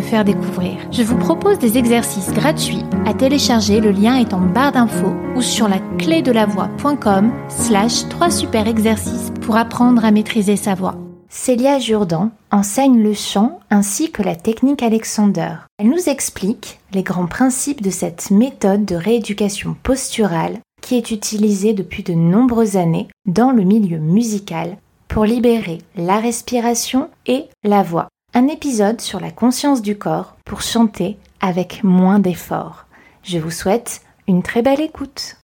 [0.00, 0.76] faire découvrir.
[0.92, 5.42] Je vous propose des exercices gratuits à télécharger, le lien est en barre d'infos ou
[5.42, 10.74] sur la clé de la voix.com slash 3 super exercices pour apprendre à maîtriser sa
[10.76, 10.96] voix.
[11.28, 15.54] Célia Jourdan enseigne le chant ainsi que la technique Alexander.
[15.78, 21.72] Elle nous explique les grands principes de cette méthode de rééducation posturale qui est utilisée
[21.72, 24.76] depuis de nombreuses années dans le milieu musical
[25.08, 28.08] pour libérer la respiration et la voix.
[28.32, 32.86] Un épisode sur la conscience du corps pour chanter avec moins d'efforts.
[33.24, 35.36] Je vous souhaite une très belle écoute.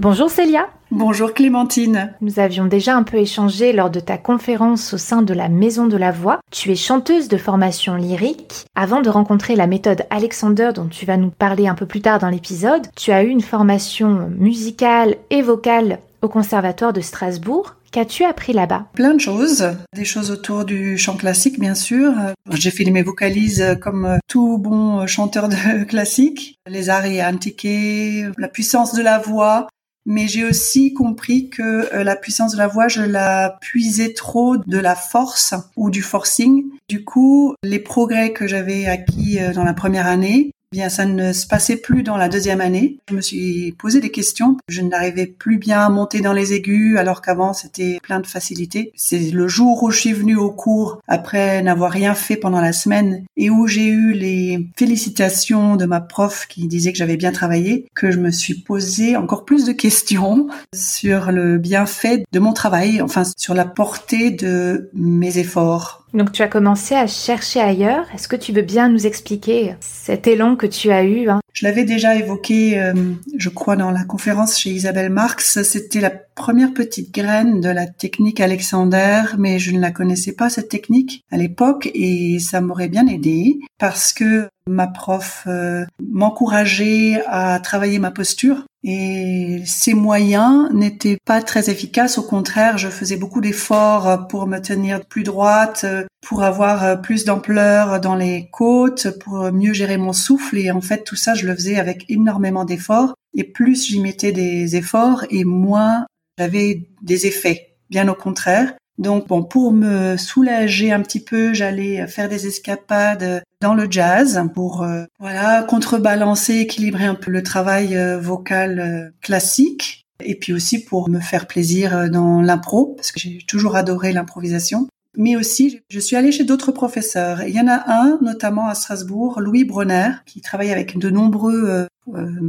[0.00, 0.68] Bonjour Célia.
[0.92, 2.14] Bonjour Clémentine.
[2.20, 5.88] Nous avions déjà un peu échangé lors de ta conférence au sein de la Maison
[5.88, 6.38] de la Voix.
[6.52, 8.64] Tu es chanteuse de formation lyrique.
[8.76, 12.20] Avant de rencontrer la méthode Alexander dont tu vas nous parler un peu plus tard
[12.20, 17.74] dans l'épisode, tu as eu une formation musicale et vocale au Conservatoire de Strasbourg.
[17.92, 18.86] Qu'as-tu appris là-bas?
[18.94, 22.12] Plein de choses, des choses autour du chant classique bien sûr.
[22.52, 28.94] J'ai fait mes vocalises comme tout bon chanteur de classique, les arias antiqués, la puissance
[28.94, 29.66] de la voix,
[30.06, 34.78] mais j'ai aussi compris que la puissance de la voix, je la puisais trop de
[34.78, 36.66] la force ou du forcing.
[36.88, 41.48] Du coup, les progrès que j'avais acquis dans la première année, bien, ça ne se
[41.48, 42.98] passait plus dans la deuxième année.
[43.08, 44.56] Je me suis posé des questions.
[44.68, 48.92] Je n'arrivais plus bien à monter dans les aigus, alors qu'avant c'était plein de facilité.
[48.94, 52.72] C'est le jour où je suis venue au cours après n'avoir rien fait pendant la
[52.72, 57.32] semaine et où j'ai eu les félicitations de ma prof qui disait que j'avais bien
[57.32, 62.52] travaillé, que je me suis posé encore plus de questions sur le bienfait de mon
[62.52, 65.99] travail, enfin sur la portée de mes efforts.
[66.12, 68.06] Donc tu as commencé à chercher ailleurs.
[68.14, 71.40] Est-ce que tu veux bien nous expliquer cet élan que tu as eu hein?
[71.52, 72.94] Je l'avais déjà évoqué, euh,
[73.36, 75.62] je crois, dans la conférence chez Isabelle Marx.
[75.62, 80.48] C'était la première petite graine de la technique Alexander, mais je ne la connaissais pas
[80.48, 87.22] cette technique à l'époque et ça m'aurait bien aidé parce que ma prof euh, m'encourageait
[87.26, 92.18] à travailler ma posture et ces moyens n'étaient pas très efficaces.
[92.18, 95.84] Au contraire, je faisais beaucoup d'efforts pour me tenir plus droite,
[96.26, 100.56] pour avoir plus d'ampleur dans les côtes, pour mieux gérer mon souffle.
[100.58, 103.14] Et en fait, tout ça, je le faisais avec énormément d'efforts.
[103.34, 106.06] Et plus j'y mettais des efforts, et moins
[106.38, 107.76] j'avais des effets.
[107.90, 108.72] Bien au contraire.
[109.00, 114.42] Donc bon, pour me soulager un petit peu, j'allais faire des escapades dans le jazz
[114.54, 120.52] pour euh, voilà contrebalancer, équilibrer un peu le travail euh, vocal euh, classique et puis
[120.52, 124.86] aussi pour me faire plaisir dans l'impro parce que j'ai toujours adoré l'improvisation.
[125.16, 127.42] Mais aussi, je suis allée chez d'autres professeurs.
[127.42, 131.86] Il y en a un, notamment à Strasbourg, Louis Bronner, qui travaille avec de nombreux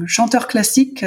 [0.06, 1.04] chanteurs classiques.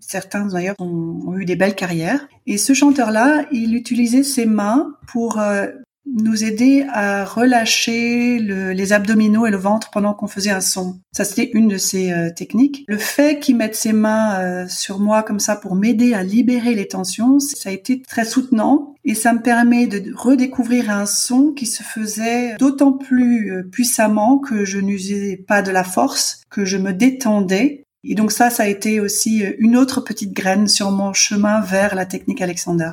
[0.00, 2.28] certains d'ailleurs ont, eu des belles carrières.
[2.46, 5.40] Et ce chanteur-là, il utilisait ses mains pour
[6.06, 10.98] nous aider à relâcher les abdominaux et le ventre pendant qu'on faisait un son.
[11.12, 12.84] Ça, c'était une de ces euh, techniques.
[12.88, 16.74] Le fait qu'il mette ses mains euh, sur moi comme ça pour m'aider à libérer
[16.74, 21.52] les tensions, ça a été très soutenant et ça me permet de redécouvrir un son
[21.52, 26.64] qui se faisait d'autant plus euh, puissamment que je n'usais pas de la force, que
[26.64, 30.90] je me détendais et donc ça, ça a été aussi une autre petite graine sur
[30.90, 32.90] mon chemin vers la technique Alexander.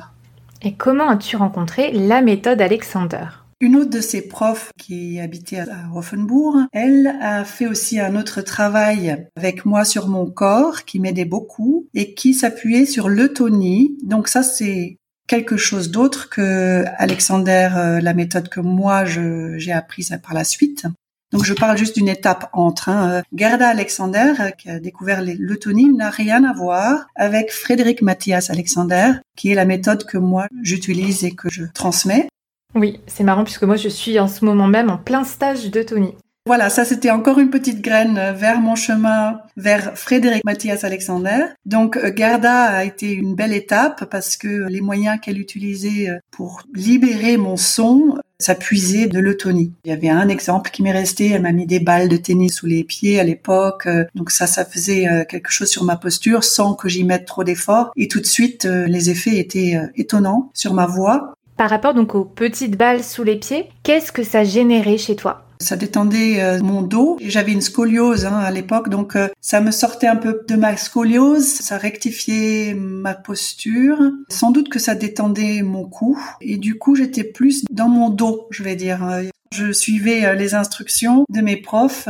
[0.64, 3.26] Et comment as-tu rencontré la méthode Alexander?
[3.60, 8.42] Une autre de ses profs qui habitait à Offenbourg, elle a fait aussi un autre
[8.42, 13.96] travail avec moi sur mon corps qui m'aidait beaucoup et qui s'appuyait sur l'eutonie.
[14.04, 20.16] Donc ça, c'est quelque chose d'autre que Alexander, euh, la méthode que moi j'ai apprise
[20.22, 20.86] par la suite.
[21.32, 22.88] Donc je parle juste d'une étape entre.
[22.88, 23.10] Hein.
[23.10, 28.50] Euh, Gerda Alexander, euh, qui a découvert l'eutonie, n'a rien à voir avec Frédéric Mathias
[28.50, 32.28] Alexander, qui est la méthode que moi j'utilise et que je transmets.
[32.74, 36.14] Oui, c'est marrant puisque moi je suis en ce moment même en plein stage d'eutonie.
[36.46, 41.46] Voilà, ça c'était encore une petite graine vers mon chemin vers Frédéric Mathias Alexander.
[41.66, 46.62] Donc euh, Gerda a été une belle étape parce que les moyens qu'elle utilisait pour
[46.74, 49.72] libérer mon son s'appuiser de l'eutonie.
[49.84, 52.56] Il y avait un exemple qui m'est resté, elle m'a mis des balles de tennis
[52.56, 55.96] sous les pieds à l'époque, euh, donc ça, ça faisait euh, quelque chose sur ma
[55.96, 59.78] posture sans que j'y mette trop d'efforts, et tout de suite, euh, les effets étaient
[59.96, 61.34] étonnants sur ma voix.
[61.56, 65.44] Par rapport donc aux petites balles sous les pieds, qu'est-ce que ça générait chez toi?
[65.62, 67.18] Ça détendait euh, mon dos.
[67.22, 70.76] J'avais une scoliose hein, à l'époque, donc euh, ça me sortait un peu de ma
[70.76, 73.98] scoliose, ça rectifiait ma posture.
[74.28, 78.46] Sans doute que ça détendait mon cou, et du coup j'étais plus dans mon dos,
[78.50, 79.08] je vais dire.
[79.52, 82.08] Je suivais euh, les instructions de mes profs.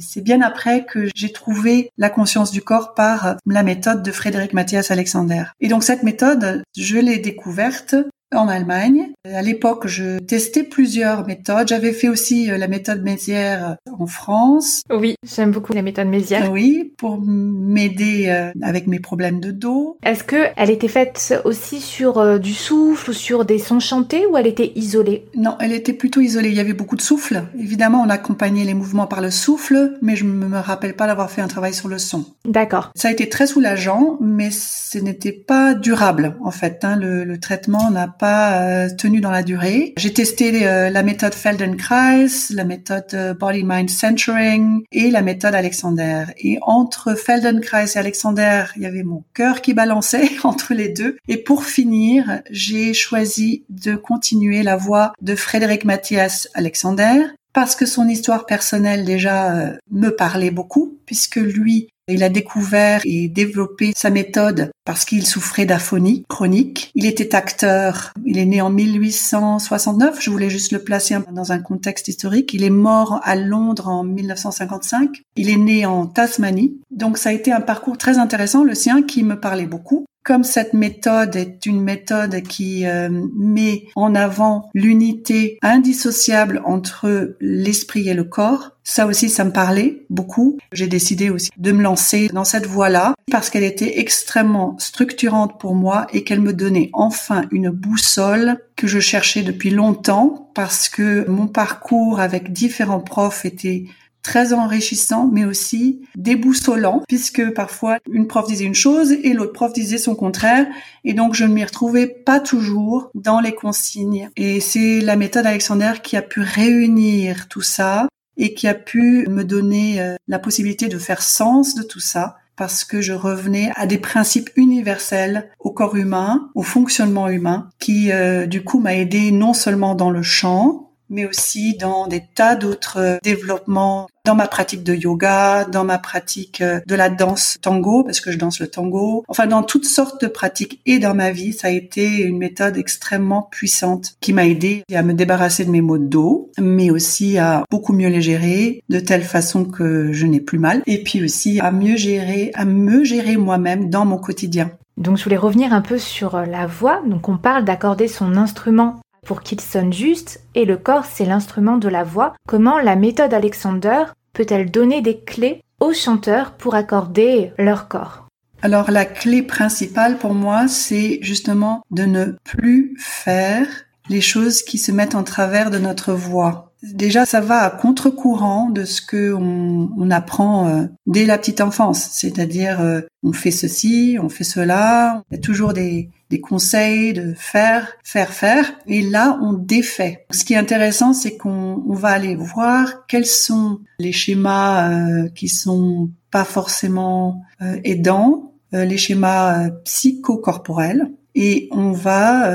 [0.00, 4.52] C'est bien après que j'ai trouvé la conscience du corps par la méthode de Frédéric
[4.52, 5.44] Mathias Alexander.
[5.60, 7.96] Et donc cette méthode, je l'ai découverte
[8.34, 9.12] en Allemagne.
[9.24, 11.68] À l'époque, je testais plusieurs méthodes.
[11.68, 14.82] J'avais fait aussi euh, la méthode Mézières en France.
[14.90, 16.50] Oui, j'aime beaucoup la méthode Mézières.
[16.52, 19.98] Oui, pour m'aider euh, avec mes problèmes de dos.
[20.02, 24.26] Est-ce que elle était faite aussi sur euh, du souffle ou sur des sons chantés
[24.26, 25.26] ou elle était isolée?
[25.34, 26.50] Non, elle était plutôt isolée.
[26.50, 27.44] Il y avait beaucoup de souffle.
[27.58, 31.30] Évidemment, on accompagnait les mouvements par le souffle, mais je ne me rappelle pas d'avoir
[31.30, 32.24] fait un travail sur le son.
[32.44, 32.90] D'accord.
[32.94, 36.84] Ça a été très soulageant, mais ce n'était pas durable en fait.
[36.84, 36.96] Hein.
[36.96, 39.94] Le, le traitement n'a pas euh, tenu dans la durée.
[39.96, 45.54] J'ai testé euh, la méthode Feldenkrais, la méthode euh, Body Mind Centering et la méthode
[45.54, 46.24] Alexander.
[46.38, 51.16] Et entre Feldenkrais et Alexander, il y avait mon cœur qui balançait entre les deux.
[51.28, 57.22] Et pour finir, j'ai choisi de continuer la voie de Frédéric Mathias Alexander
[57.52, 63.28] parce que son histoire personnelle déjà me parlait beaucoup, puisque lui il a découvert et
[63.28, 66.90] développé sa méthode parce qu'il souffrait d'aphonie chronique.
[66.94, 68.12] Il était acteur.
[68.24, 70.18] Il est né en 1869.
[70.20, 72.54] Je voulais juste le placer dans un contexte historique.
[72.54, 75.22] Il est mort à Londres en 1955.
[75.36, 76.80] Il est né en Tasmanie.
[76.90, 80.06] Donc ça a été un parcours très intéressant, le sien, qui me parlait beaucoup.
[80.24, 88.08] Comme cette méthode est une méthode qui euh, met en avant l'unité indissociable entre l'esprit
[88.08, 90.58] et le corps, ça aussi, ça me parlait beaucoup.
[90.72, 95.74] J'ai décidé aussi de me lancer dans cette voie-là parce qu'elle était extrêmement structurante pour
[95.74, 101.28] moi et qu'elle me donnait enfin une boussole que je cherchais depuis longtemps parce que
[101.28, 103.84] mon parcours avec différents profs était
[104.22, 109.72] très enrichissant, mais aussi déboussolant, puisque parfois une prof disait une chose et l'autre prof
[109.72, 110.66] disait son contraire,
[111.04, 114.30] et donc je ne m'y retrouvais pas toujours dans les consignes.
[114.36, 119.26] Et c'est la méthode Alexander qui a pu réunir tout ça et qui a pu
[119.28, 123.70] me donner euh, la possibilité de faire sens de tout ça parce que je revenais
[123.76, 128.96] à des principes universels au corps humain, au fonctionnement humain, qui euh, du coup m'a
[128.96, 134.46] aidé non seulement dans le chant, mais aussi dans des tas d'autres développements dans ma
[134.46, 138.60] pratique de yoga, dans ma pratique euh, de la danse tango, parce que je danse
[138.60, 142.20] le tango, enfin dans toutes sortes de pratiques et dans ma vie, ça a été
[142.20, 146.50] une méthode extrêmement puissante qui m'a aidé à me débarrasser de mes maux de dos,
[146.60, 150.82] mais aussi à beaucoup mieux les gérer de telle façon que je n'ai plus mal,
[150.86, 154.70] et puis aussi à mieux gérer, à me gérer moi-même dans mon quotidien.
[154.98, 157.00] Donc je voulais revenir un peu sur euh, la voix.
[157.06, 161.76] Donc on parle d'accorder son instrument pour qu'il sonne juste, et le corps c'est l'instrument
[161.76, 167.52] de la voix, comment la méthode Alexander peut-elle donner des clés aux chanteurs pour accorder
[167.58, 168.26] leur corps?
[168.62, 173.66] Alors la clé principale pour moi, c'est justement de ne plus faire
[174.08, 176.67] les choses qui se mettent en travers de notre voix.
[176.82, 182.08] Déjà, ça va à contre-courant de ce que on, apprend euh, dès la petite enfance,
[182.12, 187.12] c'est-à-dire euh, on fait ceci, on fait cela, il y a toujours des, des conseils
[187.12, 190.24] de faire, faire, faire, et là on défait.
[190.30, 195.48] Ce qui est intéressant, c'est qu'on va aller voir quels sont les schémas euh, qui
[195.48, 197.42] sont pas forcément
[197.84, 202.52] aidants, les schémas psychocorporels, et on va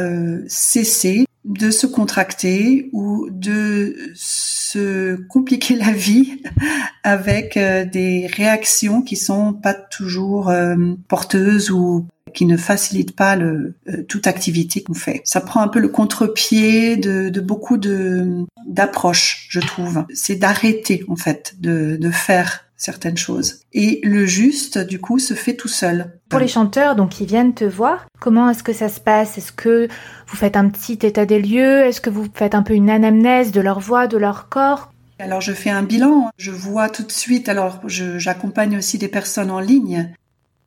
[0.48, 6.42] cesser de se contracter ou de se compliquer la vie
[7.04, 10.76] avec euh, des réactions qui sont pas toujours euh,
[11.08, 15.22] porteuses ou qui ne facilitent pas le, euh, toute activité qu'on fait.
[15.24, 20.06] Ça prend un peu le contre-pied de, de, beaucoup de d'approches, je trouve.
[20.14, 23.62] C'est d'arrêter en fait de, de faire certaines choses.
[23.72, 26.20] Et le juste, du coup, se fait tout seul.
[26.28, 29.38] Pour les chanteurs, donc, qui viennent te voir, comment est-ce que ça se passe?
[29.38, 29.88] Est-ce que
[30.28, 31.80] vous faites un petit état des lieux?
[31.86, 34.92] Est-ce que vous faites un peu une anamnèse de leur voix, de leur corps?
[35.20, 39.52] Alors je fais un bilan, je vois tout de suite, alors j'accompagne aussi des personnes
[39.52, 40.12] en ligne,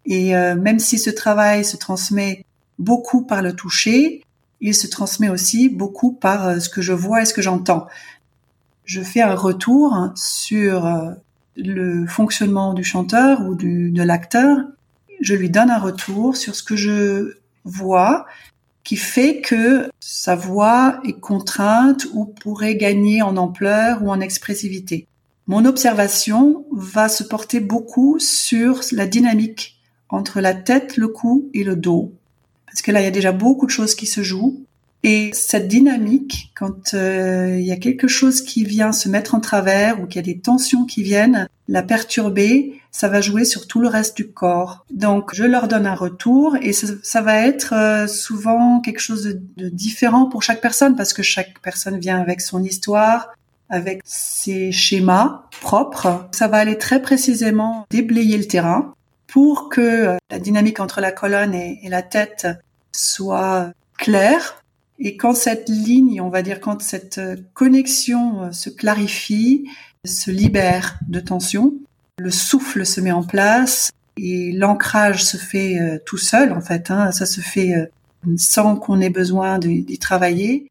[0.06, 2.46] et euh, même si ce travail se transmet
[2.78, 4.22] beaucoup par le toucher,
[4.60, 7.86] il se transmet aussi beaucoup par euh, ce que je vois et ce que j'entends.
[8.84, 11.10] Je fais un retour sur euh,
[11.56, 14.58] le fonctionnement du chanteur ou de l'acteur,
[15.20, 18.26] je lui donne un retour sur ce que je vois
[18.84, 25.08] qui fait que sa voix est contrainte ou pourrait gagner en ampleur ou en expressivité.
[25.48, 31.64] Mon observation va se porter beaucoup sur la dynamique entre la tête, le cou et
[31.64, 32.12] le dos.
[32.66, 34.65] Parce que là, il y a déjà beaucoup de choses qui se jouent
[35.08, 39.40] Et cette dynamique, quand euh, il y a quelque chose qui vient se mettre en
[39.40, 43.68] travers ou qu'il y a des tensions qui viennent la perturber, ça va jouer sur
[43.68, 44.84] tout le reste du corps.
[44.90, 49.68] Donc, je leur donne un retour et ça, va être euh, souvent quelque chose de,
[49.68, 53.32] différent pour chaque personne parce que chaque personne vient avec son histoire,
[53.70, 56.28] avec ses schémas propres.
[56.32, 58.92] Ça va aller très précisément déblayer le terrain
[59.28, 62.48] pour que euh, la dynamique entre la colonne et la tête
[62.90, 64.64] soit claire
[64.98, 69.68] et quand cette ligne, on va dire, quand cette euh, connexion euh, se clarifie,
[70.06, 71.74] se libère de tension,
[72.18, 76.90] le souffle se met en place et l'ancrage se fait euh, tout seul, en fait.
[76.90, 77.74] Hein, ça se fait
[78.36, 80.68] sans qu'on ait besoin d'y travailler.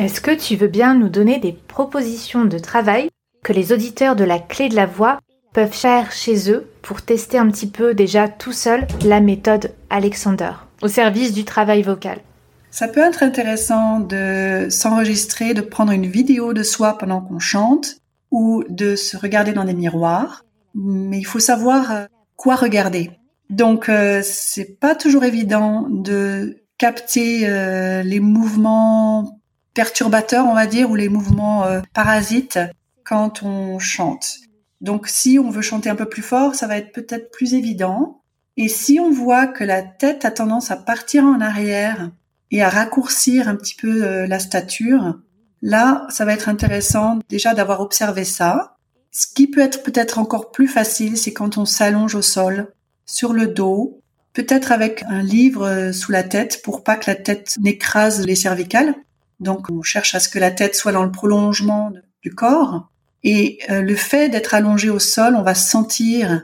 [0.00, 3.10] Est-ce que tu veux bien nous donner des propositions de travail
[3.44, 5.20] que les auditeurs de la clé de la voix
[5.52, 10.52] peuvent faire chez eux pour tester un petit peu déjà tout seul la méthode Alexander
[10.80, 12.20] au service du travail vocal?
[12.70, 17.96] Ça peut être intéressant de s'enregistrer, de prendre une vidéo de soi pendant qu'on chante
[18.30, 23.10] ou de se regarder dans des miroirs, mais il faut savoir euh, quoi regarder.
[23.50, 29.39] Donc euh, c'est pas toujours évident de capter euh, les mouvements
[29.74, 32.58] perturbateurs, on va dire, ou les mouvements euh, parasites
[33.04, 34.38] quand on chante.
[34.80, 38.22] Donc si on veut chanter un peu plus fort, ça va être peut-être plus évident.
[38.56, 42.10] Et si on voit que la tête a tendance à partir en arrière
[42.50, 45.18] et à raccourcir un petit peu euh, la stature,
[45.62, 48.76] là, ça va être intéressant déjà d'avoir observé ça.
[49.12, 52.72] Ce qui peut être peut-être encore plus facile, c'est quand on s'allonge au sol,
[53.06, 54.00] sur le dos,
[54.32, 58.36] peut-être avec un livre euh, sous la tête pour pas que la tête n'écrase les
[58.36, 58.94] cervicales.
[59.40, 61.92] Donc on cherche à ce que la tête soit dans le prolongement
[62.22, 62.88] du corps.
[63.24, 66.42] Et euh, le fait d'être allongé au sol, on va sentir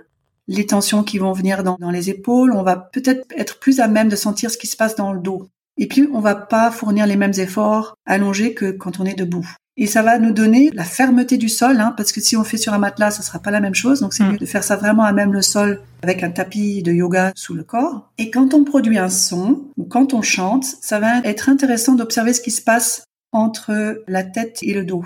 [0.48, 2.52] les tensions qui vont venir dans, les épaules.
[2.52, 5.20] On va peut-être être plus à même de sentir ce qui se passe dans le
[5.20, 5.48] dos.
[5.76, 9.46] Et puis on va pas fournir les mêmes efforts allongés que quand on est debout.
[9.78, 12.56] Et ça va nous donner la fermeté du sol, hein, parce que si on fait
[12.56, 14.00] sur un matelas, ça sera pas la même chose.
[14.00, 14.32] Donc c'est mm.
[14.32, 17.54] mieux de faire ça vraiment à même le sol avec un tapis de yoga sous
[17.54, 18.10] le corps.
[18.16, 22.32] Et quand on produit un son ou quand on chante, ça va être intéressant d'observer
[22.32, 25.04] ce qui se passe entre la tête et le dos.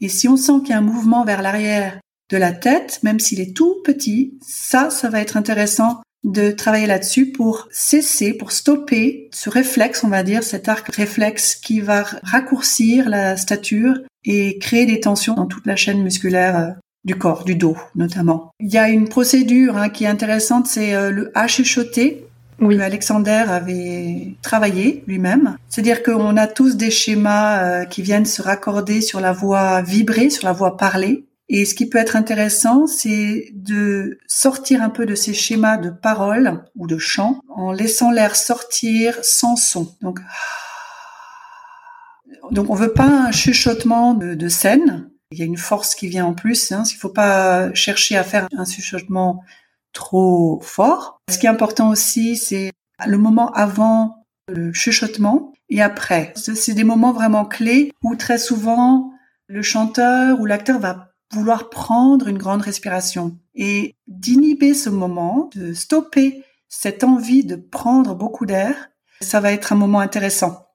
[0.00, 1.98] Et si on sent qu'il y a un mouvement vers l'arrière
[2.30, 6.86] de la tête, même s'il est tout petit, ça, ça va être intéressant de travailler
[6.86, 12.04] là-dessus pour cesser, pour stopper ce réflexe, on va dire, cet arc réflexe qui va
[12.22, 13.94] raccourcir la stature
[14.24, 16.70] et créer des tensions dans toute la chaîne musculaire euh,
[17.04, 18.50] du corps, du dos notamment.
[18.58, 22.26] Il y a une procédure hein, qui est intéressante, c'est euh, le H chuchoté.
[22.58, 22.80] Oui.
[22.80, 25.56] Alexander avait travaillé lui-même.
[25.68, 30.30] C'est-à-dire qu'on a tous des schémas euh, qui viennent se raccorder sur la voix vibrée,
[30.30, 31.25] sur la voix parlée.
[31.48, 35.90] Et ce qui peut être intéressant, c'est de sortir un peu de ces schémas de
[35.90, 39.94] parole ou de chant en laissant l'air sortir sans son.
[40.02, 40.18] Donc,
[42.50, 45.10] donc on veut pas un chuchotement de, scène.
[45.30, 46.72] Il y a une force qui vient en plus.
[46.72, 46.82] Hein.
[46.90, 49.44] Il faut pas chercher à faire un chuchotement
[49.92, 51.20] trop fort.
[51.30, 52.72] Ce qui est important aussi, c'est
[53.06, 56.32] le moment avant le chuchotement et après.
[56.36, 59.12] C'est des moments vraiment clés où très souvent
[59.48, 65.72] le chanteur ou l'acteur va vouloir prendre une grande respiration et d'inhiber ce moment, de
[65.72, 68.74] stopper cette envie de prendre beaucoup d'air,
[69.20, 70.66] ça va être un moment intéressant.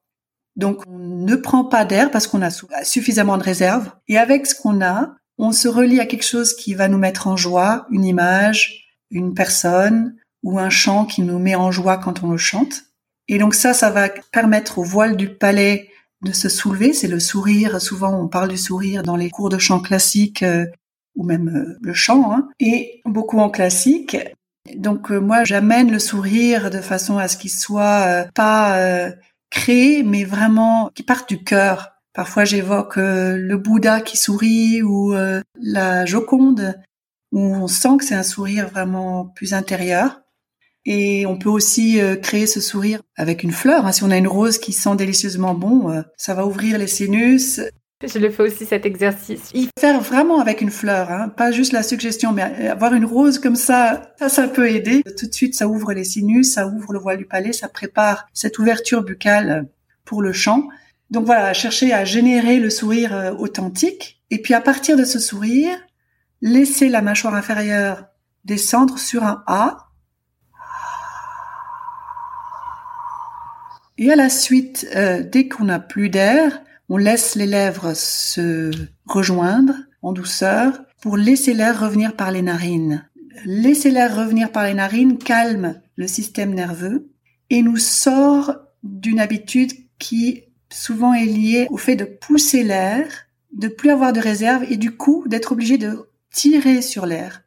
[0.56, 2.50] Donc on ne prend pas d'air parce qu'on a
[2.84, 6.74] suffisamment de réserve et avec ce qu'on a, on se relie à quelque chose qui
[6.74, 11.56] va nous mettre en joie, une image, une personne ou un chant qui nous met
[11.56, 12.84] en joie quand on le chante.
[13.28, 15.90] Et donc ça, ça va permettre au voile du palais
[16.24, 17.82] de se soulever, c'est le sourire.
[17.82, 20.66] Souvent, on parle du sourire dans les cours de chant classique euh,
[21.16, 22.50] ou même euh, le chant, hein.
[22.60, 24.18] et beaucoup en classique.
[24.76, 29.12] Donc moi j'amène le sourire de façon à ce qu'il soit pas
[29.50, 31.94] créé mais vraiment qui parte du cœur.
[32.14, 35.16] Parfois j'évoque le Bouddha qui sourit ou
[35.60, 36.76] la Joconde
[37.32, 40.21] où on sent que c'est un sourire vraiment plus intérieur.
[40.86, 43.86] Et on peut aussi euh, créer ce sourire avec une fleur.
[43.86, 43.92] Hein.
[43.92, 47.62] Si on a une rose qui sent délicieusement bon, euh, ça va ouvrir les sinus.
[48.04, 49.52] Je le fais aussi cet exercice.
[49.54, 51.30] Il faut faire vraiment avec une fleur, hein.
[51.30, 55.04] pas juste la suggestion, mais avoir une rose comme ça, ça, ça peut aider.
[55.20, 58.28] Tout de suite, ça ouvre les sinus, ça ouvre le voile du palais, ça prépare
[58.34, 59.68] cette ouverture buccale
[60.04, 60.68] pour le chant.
[61.12, 64.22] Donc voilà, chercher à générer le sourire euh, authentique.
[64.32, 65.78] Et puis à partir de ce sourire,
[66.42, 68.06] laisser la mâchoire inférieure
[68.46, 69.91] descendre sur un A.
[74.02, 78.72] Et à la suite, euh, dès qu'on n'a plus d'air, on laisse les lèvres se
[79.06, 83.08] rejoindre en douceur pour laisser l'air revenir par les narines.
[83.46, 87.12] Laisser l'air revenir par les narines calme le système nerveux
[87.52, 93.06] et nous sort d'une habitude qui souvent est liée au fait de pousser l'air,
[93.54, 97.44] de plus avoir de réserve et du coup d'être obligé de tirer sur l'air.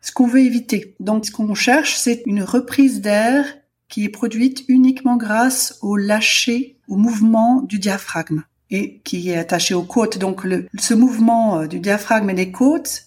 [0.00, 0.94] Ce qu'on veut éviter.
[1.00, 3.44] Donc, ce qu'on cherche, c'est une reprise d'air
[3.88, 9.74] qui est produite uniquement grâce au lâcher, au mouvement du diaphragme et qui est attaché
[9.74, 10.18] aux côtes.
[10.18, 13.04] Donc, le, ce mouvement euh, du diaphragme et des côtes,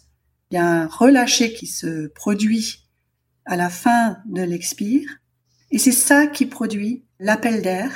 [0.51, 2.85] il y a un relâché qui se produit
[3.45, 5.19] à la fin de l'expire
[5.71, 7.91] et c'est ça qui produit l'appel d'air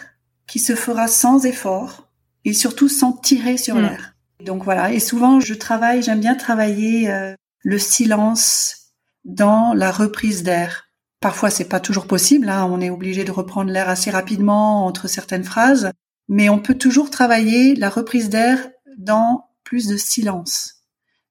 [0.48, 2.10] qui se fera sans effort
[2.46, 3.82] et surtout sans tirer sur mm.
[3.82, 4.16] l'air.
[4.44, 8.92] Donc voilà, et souvent je travaille, j'aime bien travailler euh, le silence
[9.24, 10.90] dans la reprise d'air.
[11.24, 15.08] Parfois c'est pas toujours possible, hein, on est obligé de reprendre l'air assez rapidement entre
[15.08, 15.90] certaines phrases,
[16.28, 18.60] mais on peut toujours travailler la reprise d'air
[18.98, 20.82] dans plus de silence.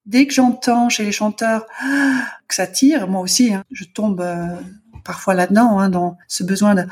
[0.06, 1.66] Dès que j'entends chez les chanteurs
[2.49, 4.56] que ça tire, moi aussi, hein, je tombe euh,
[5.04, 6.87] parfois là-dedans, hein, dans ce besoin de,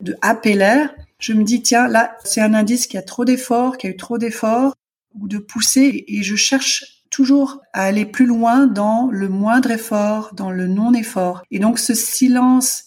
[0.00, 0.94] de happer l'air.
[1.18, 3.98] Je me dis tiens là c'est un indice qui a trop d'efforts, qui a eu
[3.98, 4.72] trop d'efforts
[5.14, 10.30] ou de pousser et je cherche toujours à aller plus loin dans le moindre effort,
[10.34, 11.42] dans le non-effort.
[11.50, 12.84] Et donc ce silence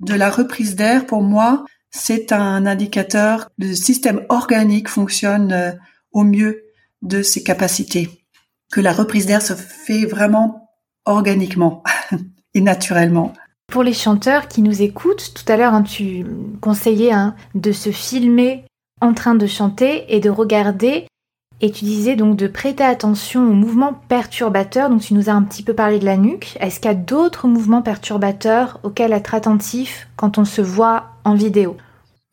[0.00, 5.72] de la reprise d'air, pour moi, c'est un indicateur que le système organique fonctionne euh,
[6.12, 6.62] au mieux
[7.02, 8.24] de ses capacités,
[8.72, 10.70] que la reprise d'air se fait vraiment
[11.04, 11.82] organiquement
[12.54, 13.32] et naturellement.
[13.68, 16.26] Pour les chanteurs qui nous écoutent, tout à l'heure hein, tu
[16.60, 18.64] conseillais hein, de se filmer
[19.00, 21.06] en train de chanter et de regarder
[21.62, 24.90] et tu disais donc de prêter attention aux mouvements perturbateurs.
[24.90, 26.58] Donc tu nous as un petit peu parlé de la nuque.
[26.60, 31.34] Est-ce qu'il y a d'autres mouvements perturbateurs auxquels être attentif quand on se voit en
[31.34, 31.76] vidéo?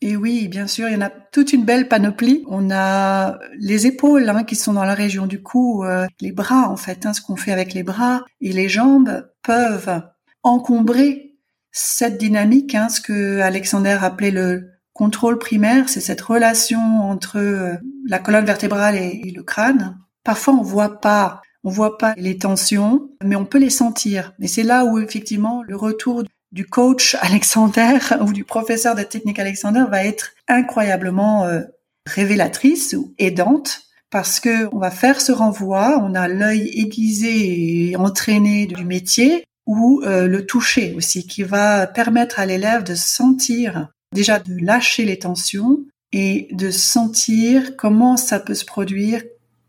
[0.02, 2.44] Et oui, bien sûr, il y en a toute une belle panoplie.
[2.48, 6.68] On a les épaules hein, qui sont dans la région du cou, euh, les bras
[6.68, 10.02] en fait, hein, ce qu'on fait avec les bras et les jambes peuvent
[10.42, 11.36] encombrer
[11.70, 17.72] cette dynamique, hein, ce que Alexander appelait le contrôle primaire, c'est cette relation entre euh,
[18.06, 19.96] la colonne vertébrale et, le crâne.
[20.24, 24.34] Parfois, on voit pas, on voit pas les tensions, mais on peut les sentir.
[24.42, 29.38] Et c'est là où effectivement le retour du coach Alexander ou du professeur de technique
[29.38, 31.62] Alexander va être incroyablement euh,
[32.04, 37.96] révélatrice ou aidante parce que on va faire ce renvoi, on a l'œil aiguisé et
[37.96, 43.88] entraîné du métier ou euh, le toucher aussi qui va permettre à l'élève de sentir
[44.12, 45.80] déjà de lâcher les tensions
[46.12, 49.22] et de sentir comment ça peut se produire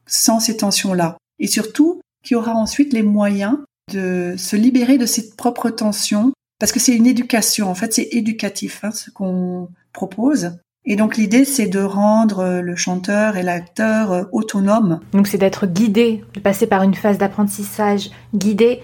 [0.07, 1.17] sans ces tensions-là.
[1.39, 3.57] Et surtout, qu'il y aura ensuite les moyens
[3.91, 8.09] de se libérer de ses propres tensions, parce que c'est une éducation, en fait c'est
[8.11, 10.57] éducatif hein, ce qu'on propose.
[10.85, 14.99] Et donc l'idée c'est de rendre le chanteur et l'acteur autonomes.
[15.11, 18.81] Donc c'est d'être guidé, de passer par une phase d'apprentissage guidé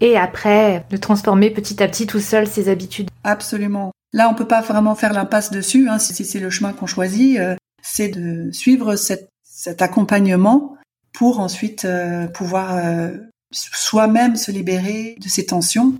[0.00, 3.08] et après de transformer petit à petit tout seul ses habitudes.
[3.24, 3.92] Absolument.
[4.12, 7.38] Là, on peut pas vraiment faire l'impasse dessus, hein, si c'est le chemin qu'on choisit,
[7.38, 10.76] euh, c'est de suivre cet accompagnement
[11.12, 13.10] pour ensuite euh, pouvoir euh,
[13.52, 15.94] soi-même se libérer de ces tensions.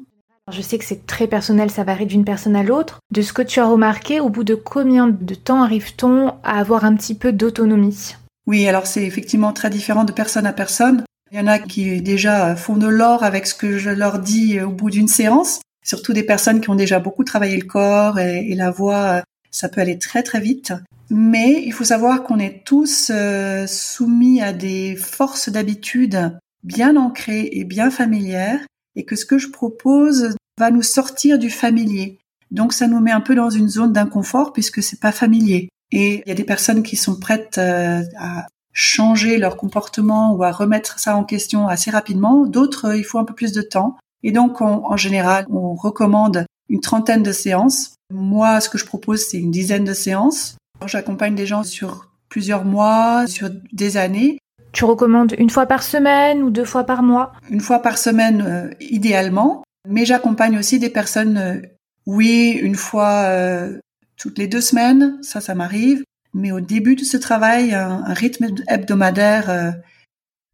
[0.51, 2.99] Je sais que c'est très personnel, ça varie d'une personne à l'autre.
[3.13, 6.85] De ce que tu as remarqué, au bout de combien de temps arrive-t-on à avoir
[6.85, 8.17] un petit peu d'autonomie?
[8.47, 11.05] Oui, alors c'est effectivement très différent de personne à personne.
[11.31, 14.61] Il y en a qui déjà font de l'or avec ce que je leur dis
[14.61, 18.55] au bout d'une séance surtout des personnes qui ont déjà beaucoup travaillé le corps et,
[18.55, 20.73] la voix, ça peut aller très très vite.
[21.11, 27.49] Mais il faut savoir qu'on est tous euh, soumis à des forces d'habitude bien ancrées
[27.53, 28.61] et bien familières,
[28.97, 32.19] et que ce que je propose va nous sortir du familier.
[32.51, 35.69] Donc ça nous met un peu dans une zone d'inconfort puisque c'est pas familier.
[35.91, 40.43] Et il y a des personnes qui sont prêtes euh, à changer leur comportement ou
[40.45, 42.47] à remettre ça en question assez rapidement.
[42.47, 43.97] D'autres, il faut un peu plus de temps.
[44.23, 47.97] Et donc, en général, on recommande une trentaine de séances.
[48.13, 50.57] Moi, ce que je propose, c'est une dizaine de séances.
[50.87, 54.39] J'accompagne des gens sur plusieurs mois, sur des années.
[54.73, 57.33] Tu recommandes une fois par semaine ou deux fois par mois?
[57.51, 59.63] Une fois par semaine, euh, idéalement.
[59.87, 61.61] Mais j'accompagne aussi des personnes, euh,
[62.07, 63.79] oui, une fois euh,
[64.17, 66.05] toutes les deux semaines, ça, ça m'arrive.
[66.33, 69.75] Mais au début de ce travail, un, rythme hebdomadaire.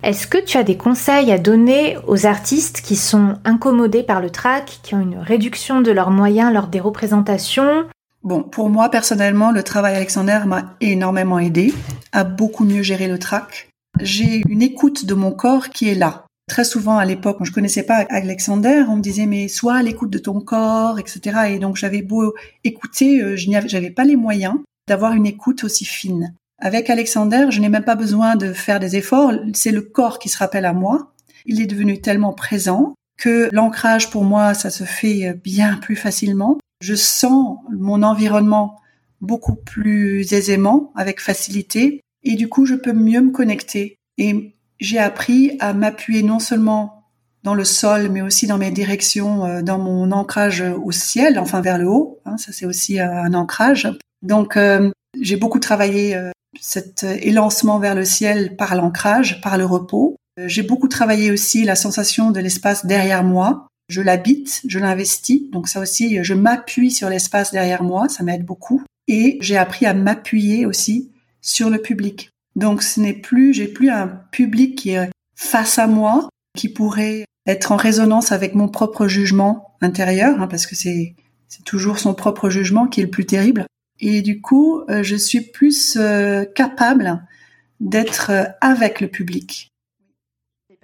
[0.05, 4.31] Est-ce que tu as des conseils à donner aux artistes qui sont incommodés par le
[4.31, 7.85] trac, qui ont une réduction de leurs moyens lors des représentations?
[8.23, 11.75] Bon, pour moi personnellement, le travail Alexander m'a énormément aidé
[12.13, 13.71] à beaucoup mieux gérer le trac.
[14.01, 16.27] J'ai une écoute de mon corps qui est là.
[16.49, 19.83] Très souvent à l'époque, quand je connaissais pas Alexander, on me disait mais sois à
[19.83, 21.39] l'écoute de ton corps, etc.
[21.49, 24.55] Et donc j'avais beau écouter, euh, je n'avais pas les moyens
[24.87, 26.35] d'avoir une écoute aussi fine.
[26.61, 30.29] Avec Alexander, je n'ai même pas besoin de faire des efforts, c'est le corps qui
[30.29, 31.12] se rappelle à moi.
[31.47, 36.59] Il est devenu tellement présent que l'ancrage pour moi, ça se fait bien plus facilement.
[36.81, 38.81] Je sens mon environnement
[39.21, 43.97] beaucoup plus aisément, avec facilité, et du coup, je peux mieux me connecter.
[44.16, 47.05] Et j'ai appris à m'appuyer non seulement
[47.44, 51.61] dans le sol, mais aussi dans mes directions, euh, dans mon ancrage au ciel, enfin
[51.61, 52.21] vers le haut.
[52.25, 53.88] Hein, ça, c'est aussi un ancrage.
[54.23, 54.90] Donc, euh,
[55.21, 56.31] j'ai beaucoup travaillé euh,
[56.61, 60.17] cet élancement vers le ciel par l'ancrage, par le repos.
[60.47, 65.51] J'ai beaucoup travaillé aussi la sensation de l'espace derrière moi, je l'habite, je l'investis.
[65.51, 68.83] Donc ça aussi, je m'appuie sur l'espace derrière moi, ça m'aide beaucoup.
[69.09, 72.31] Et j'ai appris à m'appuyer aussi sur le public.
[72.57, 77.25] Donc ce n'est plus, j'ai plus un public qui est face à moi, qui pourrait
[77.47, 81.15] être en résonance avec mon propre jugement intérieur, hein, parce que c'est
[81.65, 83.65] toujours son propre jugement qui est le plus terrible.
[84.01, 87.23] Et du coup, euh, je suis plus euh, capable
[87.81, 89.73] d'être euh, avec le public.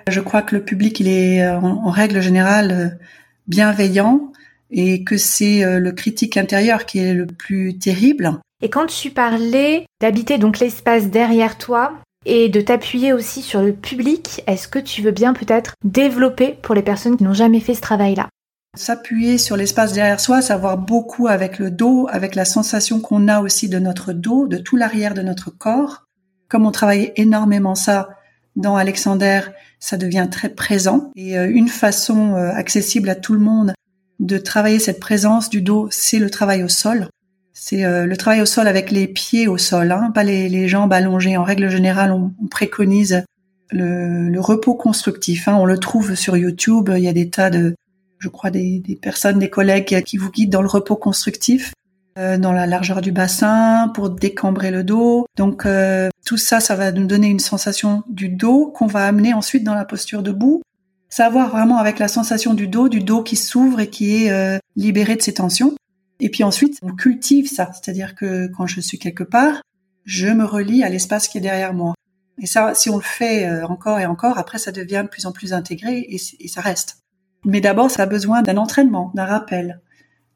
[0.08, 2.98] Je crois que le public, il est en, règle générale
[3.46, 4.32] bienveillant
[4.70, 8.38] et que c'est le critique intérieur qui est le plus terrible.
[8.60, 11.94] Et quand tu parlais d'habiter donc l'espace derrière toi
[12.26, 16.74] et de t'appuyer aussi sur le public, est-ce que tu veux bien peut-être développer pour
[16.74, 18.28] les personnes qui n'ont jamais fait ce travail-là?
[18.76, 23.40] S'appuyer sur l'espace derrière soi, savoir beaucoup avec le dos, avec la sensation qu'on a
[23.40, 26.06] aussi de notre dos, de tout l'arrière de notre corps.
[26.48, 28.08] Comme on travaille énormément ça
[28.56, 29.42] dans Alexander,
[29.78, 31.12] ça devient très présent.
[31.14, 33.74] Et euh, une façon euh, accessible à tout le monde
[34.18, 37.08] de travailler cette présence du dos, c'est le travail au sol.
[37.52, 40.92] C'est euh, le travail au sol avec les pieds au sol, hein, pas les, jambes
[40.92, 41.36] allongées.
[41.36, 43.22] En règle générale, on, préconise
[43.70, 45.46] le, repos constructif.
[45.46, 45.56] Hein.
[45.60, 46.90] On le trouve sur YouTube.
[46.96, 47.76] Il y a des tas de,
[48.24, 51.72] je crois, des, des personnes, des collègues qui vous guident dans le repos constructif.
[52.16, 55.26] Euh, dans la largeur du bassin pour décambrer le dos.
[55.36, 59.34] Donc euh, tout ça, ça va nous donner une sensation du dos qu'on va amener
[59.34, 60.62] ensuite dans la posture debout.
[61.08, 64.58] Savoir vraiment avec la sensation du dos, du dos qui s'ouvre et qui est euh,
[64.76, 65.74] libéré de ses tensions.
[66.20, 69.62] Et puis ensuite, on cultive ça, c'est-à-dire que quand je suis quelque part,
[70.04, 71.94] je me relie à l'espace qui est derrière moi.
[72.40, 75.32] Et ça, si on le fait encore et encore, après, ça devient de plus en
[75.32, 77.03] plus intégré et ça reste.
[77.44, 79.80] Mais d'abord, ça a besoin d'un entraînement, d'un rappel,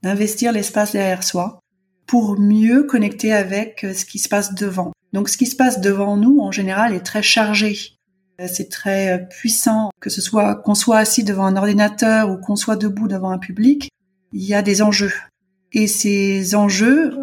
[0.02, 1.60] d'investir l'espace derrière soi
[2.06, 4.92] pour mieux connecter avec euh, ce qui se passe devant.
[5.12, 7.76] Donc ce qui se passe devant nous, en général, est très chargé.
[8.40, 12.38] Euh, c'est très euh, puissant, que ce soit qu'on soit assis devant un ordinateur ou
[12.38, 13.90] qu'on soit debout devant un public,
[14.32, 15.12] il y a des enjeux.
[15.72, 17.18] Et ces enjeux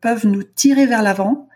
[0.00, 1.48] peuvent nous tirer vers l'avant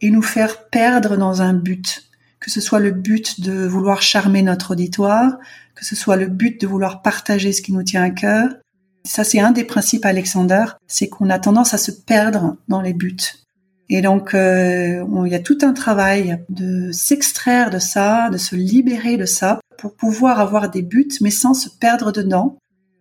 [0.00, 2.02] et nous faire perdre dans un but.
[2.44, 5.38] Que ce soit le but de vouloir charmer notre auditoire,
[5.74, 8.48] que ce soit le but de vouloir partager ce qui nous tient à cœur,
[9.06, 12.94] ça, c'est un des principes Alexander, c'est qu'on a tendance à se perdre dans les
[12.94, 13.16] buts.
[13.90, 18.56] Et donc, euh, il y a tout un travail de s'extraire de ça, de se
[18.56, 22.56] libérer de ça, pour pouvoir avoir des buts, mais sans se perdre dedans.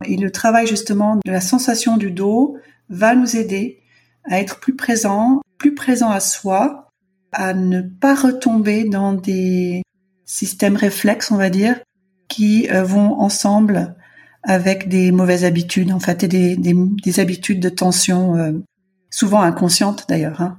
[0.05, 2.57] Et le travail justement de la sensation du dos
[2.89, 3.79] va nous aider
[4.25, 6.82] à être plus présent, plus présent à soi,
[7.33, 9.83] à ne pas retomber dans des
[10.25, 11.79] systèmes réflexes, on va dire,
[12.27, 13.95] qui euh, vont ensemble
[14.43, 18.51] avec des mauvaises habitudes, en fait, et des, des, des habitudes de tension, euh,
[19.09, 20.57] souvent inconscientes d'ailleurs, hein,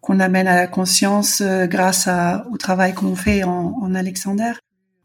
[0.00, 4.52] qu'on amène à la conscience euh, grâce à, au travail qu'on fait en, en Alexander,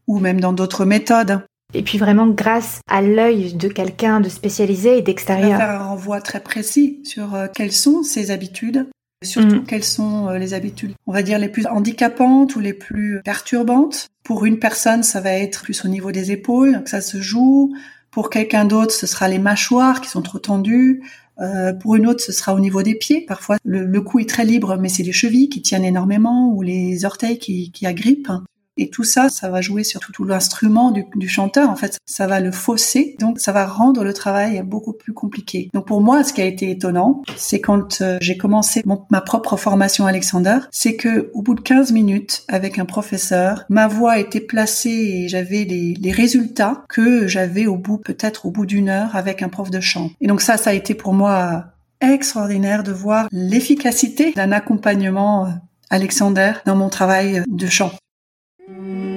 [0.07, 1.41] ou même dans d'autres méthodes.
[1.73, 5.59] Et puis vraiment grâce à l'œil de quelqu'un de spécialisé et d'extérieur.
[5.59, 8.87] Faire un renvoi très précis sur euh, quelles sont ces habitudes,
[9.23, 9.65] surtout mm.
[9.65, 14.07] quelles sont les habitudes, on va dire les plus handicapantes ou les plus perturbantes.
[14.23, 17.73] Pour une personne, ça va être plus au niveau des épaules, que ça se joue,
[18.11, 21.03] pour quelqu'un d'autre, ce sera les mâchoires qui sont trop tendues.
[21.39, 23.21] Euh, pour une autre, ce sera au niveau des pieds.
[23.25, 27.05] Parfois, le, cou est très libre, mais c'est les chevilles qui tiennent énormément ou les
[27.05, 28.31] orteils qui, qui agrippent.
[28.79, 31.69] Et tout ça, ça va jouer sur tout, l'instrument du, chanteur.
[31.69, 33.17] En fait, ça va le fausser.
[33.19, 35.69] Donc, ça va rendre le travail beaucoup plus compliqué.
[35.73, 39.57] Donc, pour moi, ce qui a été étonnant, c'est quand euh, j'ai commencé ma propre
[39.57, 44.39] formation Alexander, c'est que au bout de 15 minutes, avec un professeur, ma voix était
[44.39, 49.15] placée et j'avais les, les résultats que j'avais au bout, peut-être au bout d'une heure
[49.15, 50.09] avec un prof de chant.
[50.21, 51.65] Et donc ça, ça a été pour moi
[52.01, 55.49] extraordinaire de voir l'efficacité d'un accompagnement euh,
[55.89, 57.91] Alexander dans mon travail de chant.
[58.69, 59.08] Mm-hmm.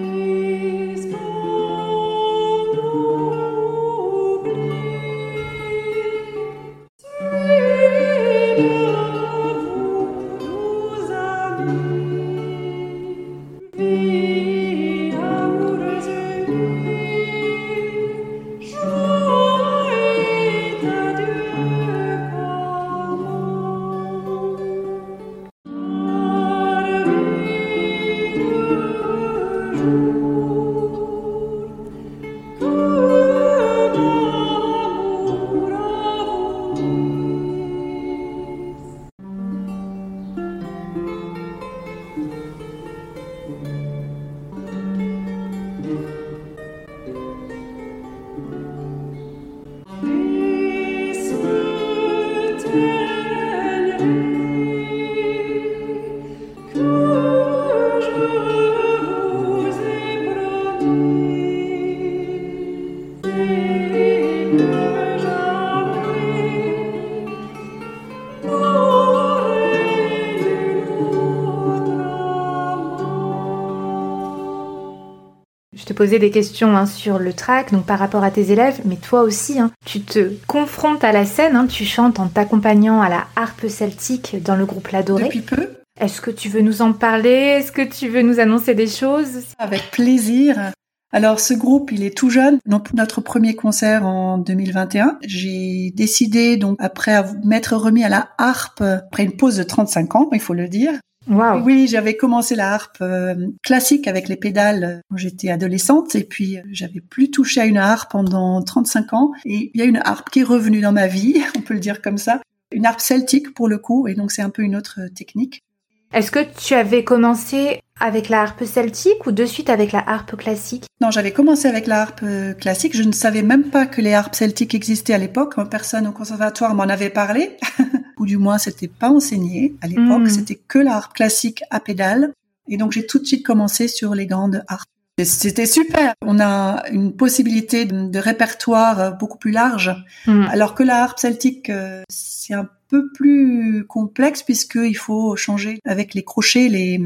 [76.03, 79.23] Poser des questions hein, sur le track, donc par rapport à tes élèves, mais toi
[79.23, 83.29] aussi, hein, tu te confrontes à la scène, hein, tu chantes en t'accompagnant à la
[83.37, 85.27] harpe celtique dans le groupe L'Adoré.
[85.27, 85.69] Depuis peu.
[86.01, 87.31] Est-ce que tu veux nous en parler?
[87.31, 89.45] Est-ce que tu veux nous annoncer des choses?
[89.61, 90.73] Avec plaisir.
[91.13, 92.59] Alors ce groupe, il est tout jeune.
[92.67, 98.81] Donc notre premier concert en 2021, j'ai décidé donc après m'être remis à la harpe
[98.81, 100.95] après une pause de 35 ans, il faut le dire,
[101.29, 106.15] oui, j'avais commencé la harpe euh, classique avec les pédales quand j'étais adolescente.
[106.15, 109.33] Et puis euh, j'avais plus touché à une harpe pendant 35 ans.
[109.45, 111.81] Et il y a une harpe qui est revenue dans ma vie, on peut le
[111.81, 112.41] dire comme ça,
[112.73, 114.09] une harpe celtique pour le coup.
[114.09, 115.63] Et donc c'est un peu une autre technique.
[116.13, 120.37] Est-ce que tu avais commencé avec la harpe celtique ou de suite avec la harpe
[120.37, 120.85] classique?
[121.01, 122.97] Non, j'avais commencé avec la harpe euh, classique.
[122.97, 125.55] Je ne savais même pas que les harpes celtiques existaient à l'époque.
[125.71, 127.57] Personne au conservatoire m'en avait parlé.
[128.23, 130.29] ou du moins c'était pas enseigné à l'époque, hmm.
[130.29, 132.33] c'était que la harpe classique à pédale.
[132.69, 134.89] Et donc j'ai tout de suite commencé sur les grandes harpes.
[135.23, 136.15] C'était super.
[136.25, 139.95] On a une possibilité de, répertoire euh, beaucoup plus large,
[140.27, 140.47] hmm.
[140.51, 146.15] alors que la harpe celtique, euh, c'est un peu plus complexe puisqu'il faut changer avec
[146.15, 147.01] les crochets, les,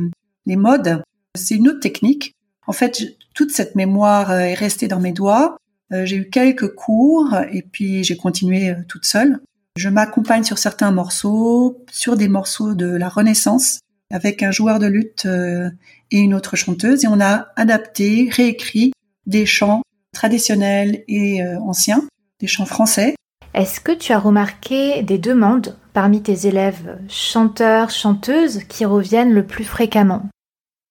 [0.44, 1.02] les modes.
[1.34, 2.34] C'est une autre technique.
[2.66, 5.56] En fait, toute cette mémoire euh, est restée dans mes doigts.
[5.92, 9.38] J'ai eu quelques cours et puis j'ai continué toute seule.
[9.76, 14.86] Je m'accompagne sur certains morceaux, sur des morceaux de la Renaissance, avec un joueur de
[14.86, 15.70] lutte euh,
[16.10, 18.92] et une autre chanteuse, et on a adapté, réécrit
[19.26, 22.02] des chants traditionnels et euh, anciens,
[22.40, 23.14] des chants français.
[23.56, 29.46] Est-ce que tu as remarqué des demandes parmi tes élèves chanteurs, chanteuses qui reviennent le
[29.46, 30.28] plus fréquemment?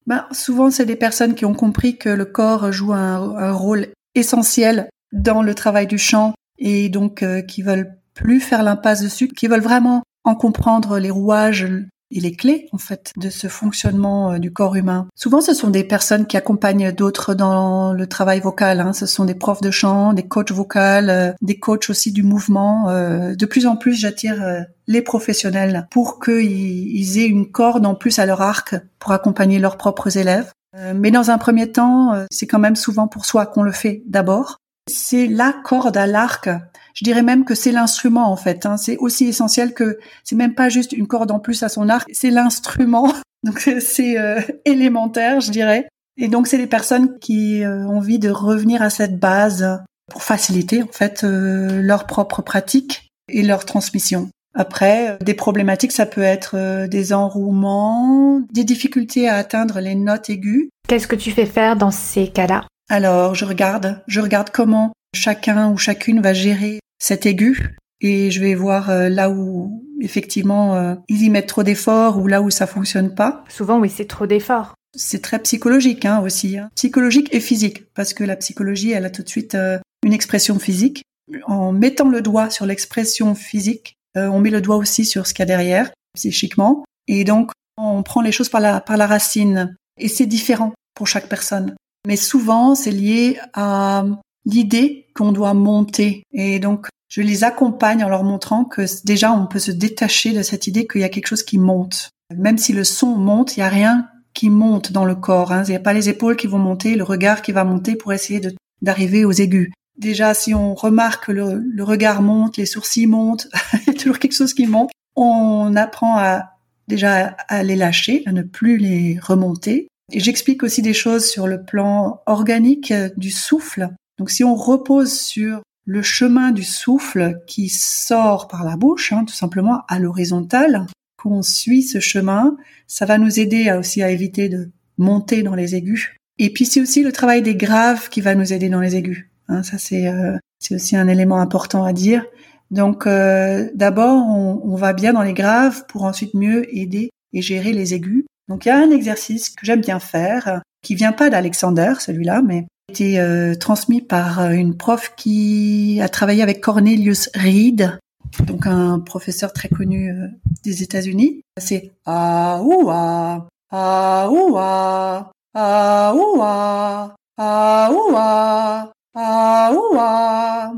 [0.07, 4.89] Ben, Souvent, c'est des personnes qui ont compris que le corps joue un, rôle essentiel
[5.11, 9.45] dans le travail du chant et donc euh, qui veulent plus faire l'impasse dessus, qui
[9.45, 11.67] veulent vraiment en comprendre les rouages
[12.11, 15.07] et les clés en fait de ce fonctionnement euh, du corps humain.
[15.15, 18.79] Souvent, ce sont des personnes qui accompagnent d'autres dans le travail vocal.
[18.79, 18.93] Hein.
[18.93, 22.89] Ce sont des profs de chant, des coachs vocaux, euh, des coachs aussi du mouvement.
[22.89, 24.43] Euh, de plus en plus, j'attire
[24.87, 29.77] les professionnels pour qu'ils aient une corde en plus à leur arc pour accompagner leurs
[29.77, 30.51] propres élèves.
[30.93, 34.57] Mais dans un premier temps, c'est quand même souvent pour soi qu'on le fait d'abord.
[34.87, 36.49] C'est la corde à l'arc
[36.95, 38.65] je dirais même que c'est l'instrument en fait.
[38.65, 38.77] Hein.
[38.77, 42.09] C'est aussi essentiel que c'est même pas juste une corde en plus à son arc,
[42.11, 43.13] c'est l'instrument.
[43.43, 45.87] Donc c'est euh, élémentaire, je dirais.
[46.17, 50.23] Et donc c'est les personnes qui euh, ont envie de revenir à cette base pour
[50.23, 54.29] faciliter en fait euh, leur propre pratique et leur transmission.
[54.57, 60.69] Après, des problématiques, ça peut être des enrouements, des difficultés à atteindre les notes aiguës.
[60.87, 62.65] Qu'est-ce que tu fais faire dans ces cas-là?
[62.89, 68.41] Alors, je regarde, je regarde comment chacun ou chacune va gérer cet aigu et je
[68.41, 72.49] vais voir euh, là où effectivement euh, ils y mettent trop d'efforts ou là où
[72.51, 73.43] ça fonctionne pas.
[73.49, 74.75] Souvent oui, c'est trop d'efforts.
[74.95, 76.69] C'est très psychologique hein, aussi, hein.
[76.75, 80.59] psychologique et physique parce que la psychologie elle a tout de suite euh, une expression
[80.59, 81.03] physique.
[81.47, 85.41] En mettant le doigt sur l'expression physique, on met le doigt aussi sur ce qu'il
[85.41, 89.75] y a derrière psychiquement et donc on prend les choses par la par la racine
[89.97, 90.73] et c'est différent.
[90.93, 91.75] pour chaque personne.
[92.05, 94.05] Mais souvent, c'est lié à
[94.45, 96.23] l'idée qu'on doit monter.
[96.31, 100.41] Et donc, je les accompagne en leur montrant que déjà, on peut se détacher de
[100.41, 102.09] cette idée qu'il y a quelque chose qui monte.
[102.35, 105.51] Même si le son monte, il n'y a rien qui monte dans le corps.
[105.51, 105.63] Hein.
[105.65, 108.13] Il n'y a pas les épaules qui vont monter, le regard qui va monter pour
[108.13, 108.41] essayer
[108.81, 109.71] d'arriver aux aigus.
[109.97, 113.93] Déjà, si on remarque que le, le regard monte, les sourcils montent, il y a
[113.93, 116.51] toujours quelque chose qui monte, on apprend à
[116.87, 119.87] déjà à les lâcher, à ne plus les remonter.
[120.13, 123.89] J'explique aussi des choses sur le plan organique du souffle.
[124.19, 129.25] Donc si on repose sur le chemin du souffle qui sort par la bouche, hein,
[129.25, 130.87] tout simplement à l'horizontale,
[131.17, 135.75] qu'on suit ce chemin, ça va nous aider aussi à éviter de monter dans les
[135.75, 136.13] aigus.
[136.37, 139.29] Et puis c'est aussi le travail des graves qui va nous aider dans les aigus.
[139.47, 140.37] Hein, ça c'est euh,
[140.71, 142.25] aussi un élément important à dire.
[142.71, 147.73] Donc euh, d'abord on, va bien dans les graves pour ensuite mieux aider et gérer
[147.73, 148.25] les aigus.
[148.47, 152.41] Donc il y a un exercice que j'aime bien faire qui vient pas d'Alexander celui-là,
[152.43, 157.97] mais été euh, transmis par euh, une prof qui a travaillé avec Cornelius Reed,
[158.43, 160.27] donc un professeur très connu euh,
[160.63, 161.41] des États-Unis.
[161.57, 169.95] C'est ah ou ah ah ou ah ah ou ah ah ou ah ah ou
[169.97, 170.73] ah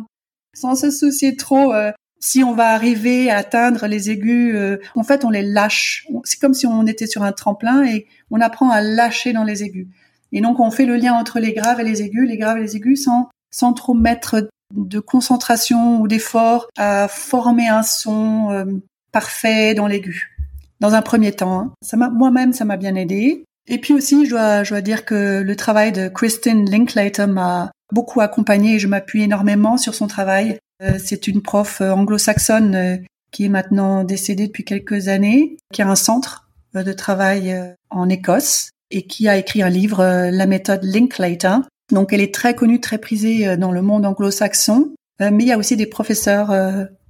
[0.55, 1.73] sans se soucier trop
[2.19, 4.57] si on va arriver à atteindre les aigus,
[4.95, 6.07] en fait, on les lâche.
[6.23, 9.63] C'est comme si on était sur un tremplin et on apprend à lâcher dans les
[9.63, 9.87] aigus.
[10.31, 12.61] Et donc on fait le lien entre les graves et les aigus, les graves et
[12.61, 18.65] les aigus sans, sans trop mettre de concentration ou d'effort à former un son euh,
[19.11, 20.35] parfait dans l'aigu.
[20.79, 21.73] Dans un premier temps, hein.
[21.81, 23.43] ça m'a moi-même ça m'a bien aidé.
[23.69, 27.71] Et puis aussi, je dois, je dois dire que le travail de Kristen Linklater m'a
[27.91, 30.57] beaucoup accompagné et je m'appuie énormément sur son travail.
[30.81, 35.87] Euh, c'est une prof euh, anglo-saxonne qui est maintenant décédée depuis quelques années, qui a
[35.87, 40.83] un centre de travail en Écosse et qui a écrit un livre, euh, La méthode
[40.83, 41.57] Linklater.
[41.91, 45.47] Donc elle est très connue, très prisée euh, dans le monde anglo-saxon, euh, mais il
[45.47, 46.49] y a aussi des professeurs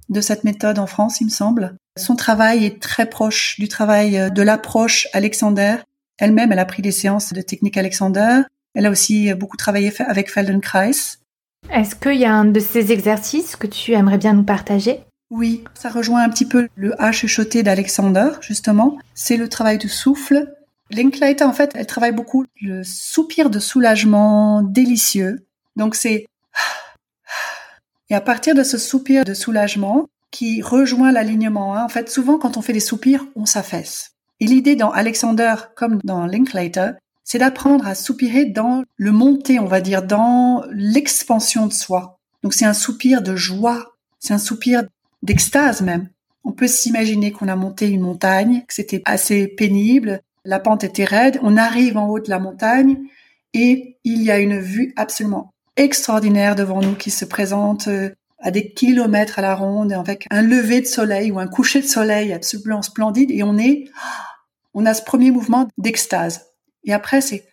[0.08, 1.76] de cette méthode en France, il me semble.
[1.98, 5.76] Son travail est très proche du travail de l'approche Alexander.
[6.18, 8.42] Elle-même, elle a pris des séances de technique Alexander.
[8.74, 10.92] Elle a aussi beaucoup travaillé avec Feldenkrais.
[11.72, 15.00] Est-ce qu'il y a un de ces exercices que tu aimerais bien nous partager?
[15.30, 18.98] Oui, ça rejoint un petit peu le H chuchoté d'Alexander, justement.
[19.14, 20.54] C'est le travail du souffle
[20.90, 25.46] Linklater, en fait, elle travaille beaucoup le soupir de soulagement délicieux.
[25.76, 26.26] Donc c'est
[28.10, 32.38] et à partir de ce soupir de soulagement qui rejoint l'alignement, hein, en fait, souvent
[32.38, 34.12] quand on fait des soupirs, on s'affaisse.
[34.40, 36.92] Et l'idée dans Alexander comme dans Linklater,
[37.28, 42.18] c'est d'apprendre à soupirer dans le monter, on va dire, dans l'expansion de soi.
[42.42, 44.84] Donc c'est un soupir de joie, c'est un soupir
[45.22, 46.08] d'extase même.
[46.42, 51.04] On peut s'imaginer qu'on a monté une montagne, que c'était assez pénible, la pente était
[51.04, 52.96] raide, on arrive en haut de la montagne
[53.52, 58.50] et il y a une vue absolument extraordinaire devant nous qui se présente euh, à
[58.50, 62.32] des kilomètres à la ronde avec un lever de soleil ou un coucher de soleil
[62.32, 63.84] absolument splendide et on est
[64.72, 66.47] on a ce premier mouvement d'extase.
[66.88, 67.46] Et après c'est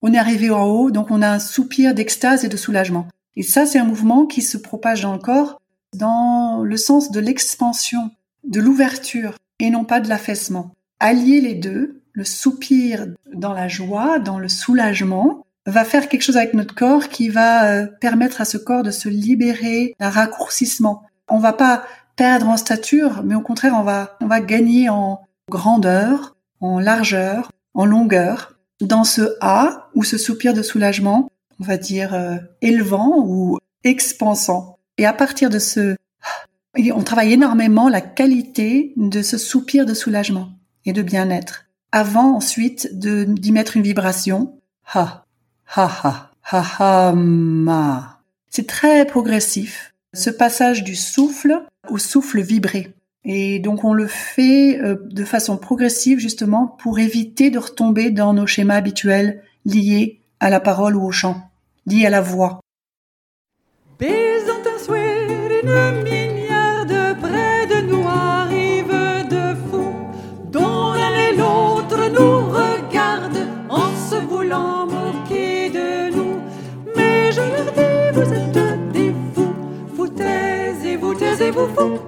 [0.00, 3.08] on est arrivé en haut donc on a un soupir d'extase et de soulagement.
[3.36, 5.60] Et ça c'est un mouvement qui se propage dans le corps
[5.94, 8.10] dans le sens de l'expansion,
[8.44, 14.18] de l'ouverture et non pas de l'affaissement allier les deux, le soupir dans la joie,
[14.18, 18.44] dans le soulagement, va faire quelque chose avec notre corps qui va euh, permettre à
[18.44, 21.02] ce corps de se libérer d'un raccourcissement.
[21.28, 25.20] On va pas perdre en stature, mais au contraire, on va, on va gagner en
[25.50, 28.58] grandeur, en largeur, en longueur.
[28.80, 34.78] Dans ce A, ou ce soupir de soulagement, on va dire euh, élevant ou expansant.
[34.98, 35.96] Et à partir de ce,
[36.94, 40.50] on travaille énormément la qualité de ce soupir de soulagement
[40.84, 44.58] et de bien-être, avant ensuite de d'y mettre une vibration.
[44.92, 45.24] Ha,
[45.74, 48.20] ha, ha, ha, ha, ma.
[48.50, 52.94] C'est très progressif, ce passage du souffle au souffle vibré.
[53.26, 58.32] Et donc on le fait euh, de façon progressive justement pour éviter de retomber dans
[58.32, 61.50] nos schémas habituels liés à la parole ou au chant,
[61.86, 62.60] liés à la voix.
[81.56, 81.98] vous fous,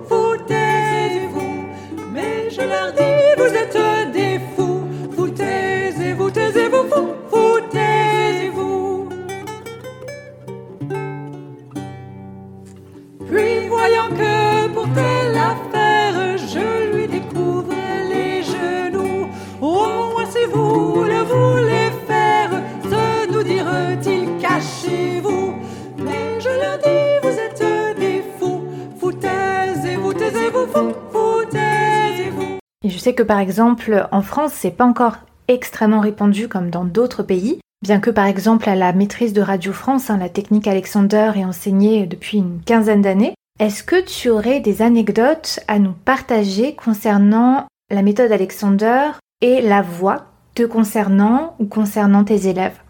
[32.98, 37.22] je sais que par exemple en France, c'est pas encore extrêmement répandu comme dans d'autres
[37.22, 41.30] pays, bien que par exemple à la maîtrise de Radio France, hein, la technique Alexander
[41.36, 43.34] est enseignée depuis une quinzaine d'années.
[43.60, 49.10] Est-ce que tu aurais des anecdotes à nous partager concernant la méthode Alexander
[49.42, 50.26] et la voix
[50.56, 52.80] te concernant ou concernant tes élèves?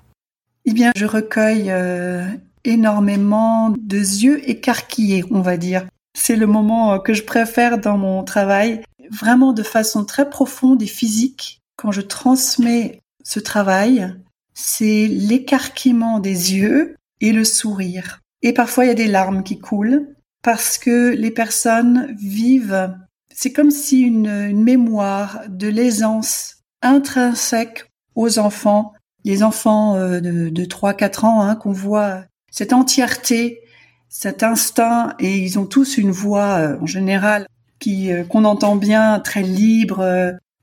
[0.64, 2.24] Eh bien, je recueille euh,
[2.64, 5.84] énormément de yeux écarquillés, on va dire.
[6.18, 8.80] C'est le moment euh, que je préfère dans mon travail,
[9.11, 11.61] vraiment de façon très profonde et physique.
[11.76, 14.14] Quand je transmets ce travail,
[14.54, 18.20] c'est l'écarquillement des yeux et le sourire.
[18.42, 22.94] Et parfois, il y a des larmes qui coulent parce que les personnes vivent,
[23.32, 28.92] c'est comme si une, mémoire de l'aisance intrinsèque aux enfants,
[29.24, 33.61] les enfants euh, de, de 3-4 ans, hein, qu'on voit cette entièreté,
[34.09, 37.46] cet instinct, et ils ont tous une voix euh, en général
[37.79, 40.05] qui euh, qu'on entend bien, très libre,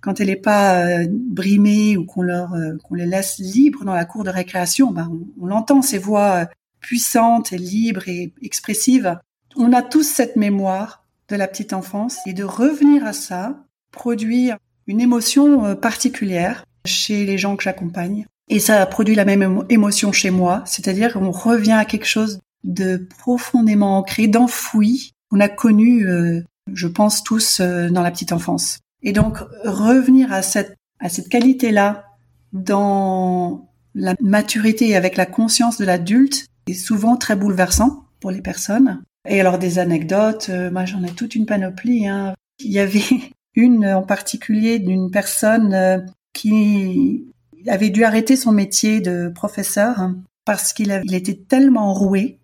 [0.01, 2.53] quand elle n'est pas brimée ou qu'on leur
[2.83, 5.09] qu'on les laisse libres dans la cour de récréation, ben
[5.39, 6.47] on, on entend ces voix
[6.79, 9.17] puissantes et libres et expressives.
[9.55, 14.51] On a tous cette mémoire de la petite enfance et de revenir à ça produit
[14.87, 18.25] une émotion euh, particulière chez les gens que j'accompagne.
[18.47, 22.97] Et ça produit la même émotion chez moi, c'est-à-dire qu'on revient à quelque chose de
[22.97, 26.43] profondément ancré, d'enfoui, qu'on a connu, euh,
[26.73, 28.79] je pense tous, euh, dans la petite enfance.
[29.03, 32.05] Et donc revenir à cette à cette qualité-là
[32.53, 38.41] dans la maturité et avec la conscience de l'adulte est souvent très bouleversant pour les
[38.41, 39.03] personnes.
[39.27, 42.07] Et alors des anecdotes, euh, moi j'en ai toute une panoplie.
[42.07, 42.33] Hein.
[42.59, 43.01] Il y avait
[43.55, 45.99] une en particulier d'une personne euh,
[46.33, 47.25] qui
[47.67, 52.39] avait dû arrêter son métier de professeur hein, parce qu'il il était tellement roué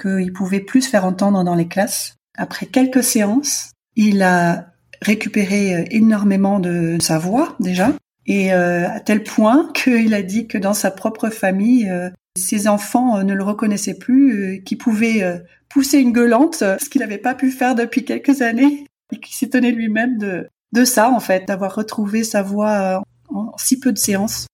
[0.00, 2.15] qu'il pouvait plus se faire entendre dans les classes.
[2.36, 4.66] Après quelques séances, il a
[5.02, 7.92] récupéré euh, énormément de sa voix déjà,
[8.26, 11.92] et à tel point qu'il a dit que dans sa propre famille,
[12.36, 15.22] ses enfants ne le reconnaissaient plus, qu'il pouvait
[15.68, 19.34] pousser une gueulante, euh, ce qu'il n'avait pas pu faire depuis quelques années, et qui
[19.34, 22.98] s'étonnait lui-même de, ça, en fait, d'avoir retrouvé sa voix euh,
[23.34, 24.46] en si peu de séances.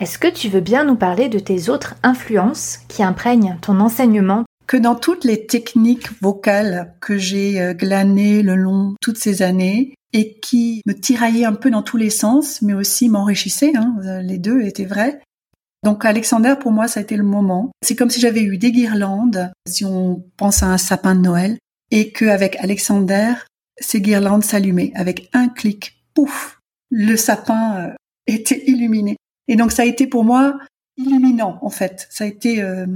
[0.00, 4.44] Est-ce que tu veux bien nous parler de tes autres influences qui imprègnent ton enseignement
[4.66, 9.94] que dans toutes les techniques vocales que j'ai euh, glanées le long toutes ces années
[10.12, 14.38] et qui me tiraillaient un peu dans tous les sens, mais aussi m'enrichissaient, hein, les
[14.38, 15.20] deux étaient vrais,
[15.86, 17.70] donc Alexander, pour moi, ça a été le moment.
[17.80, 21.58] C'est comme si j'avais eu des guirlandes, si on pense à un sapin de Noël,
[21.92, 23.34] et qu'avec Alexander,
[23.78, 24.90] ces guirlandes s'allumaient.
[24.96, 26.58] Avec un clic, pouf,
[26.90, 27.94] le sapin euh,
[28.26, 29.16] était illuminé.
[29.46, 30.58] Et donc ça a été pour moi
[30.96, 32.08] illuminant, en fait.
[32.10, 32.86] Ça a été euh,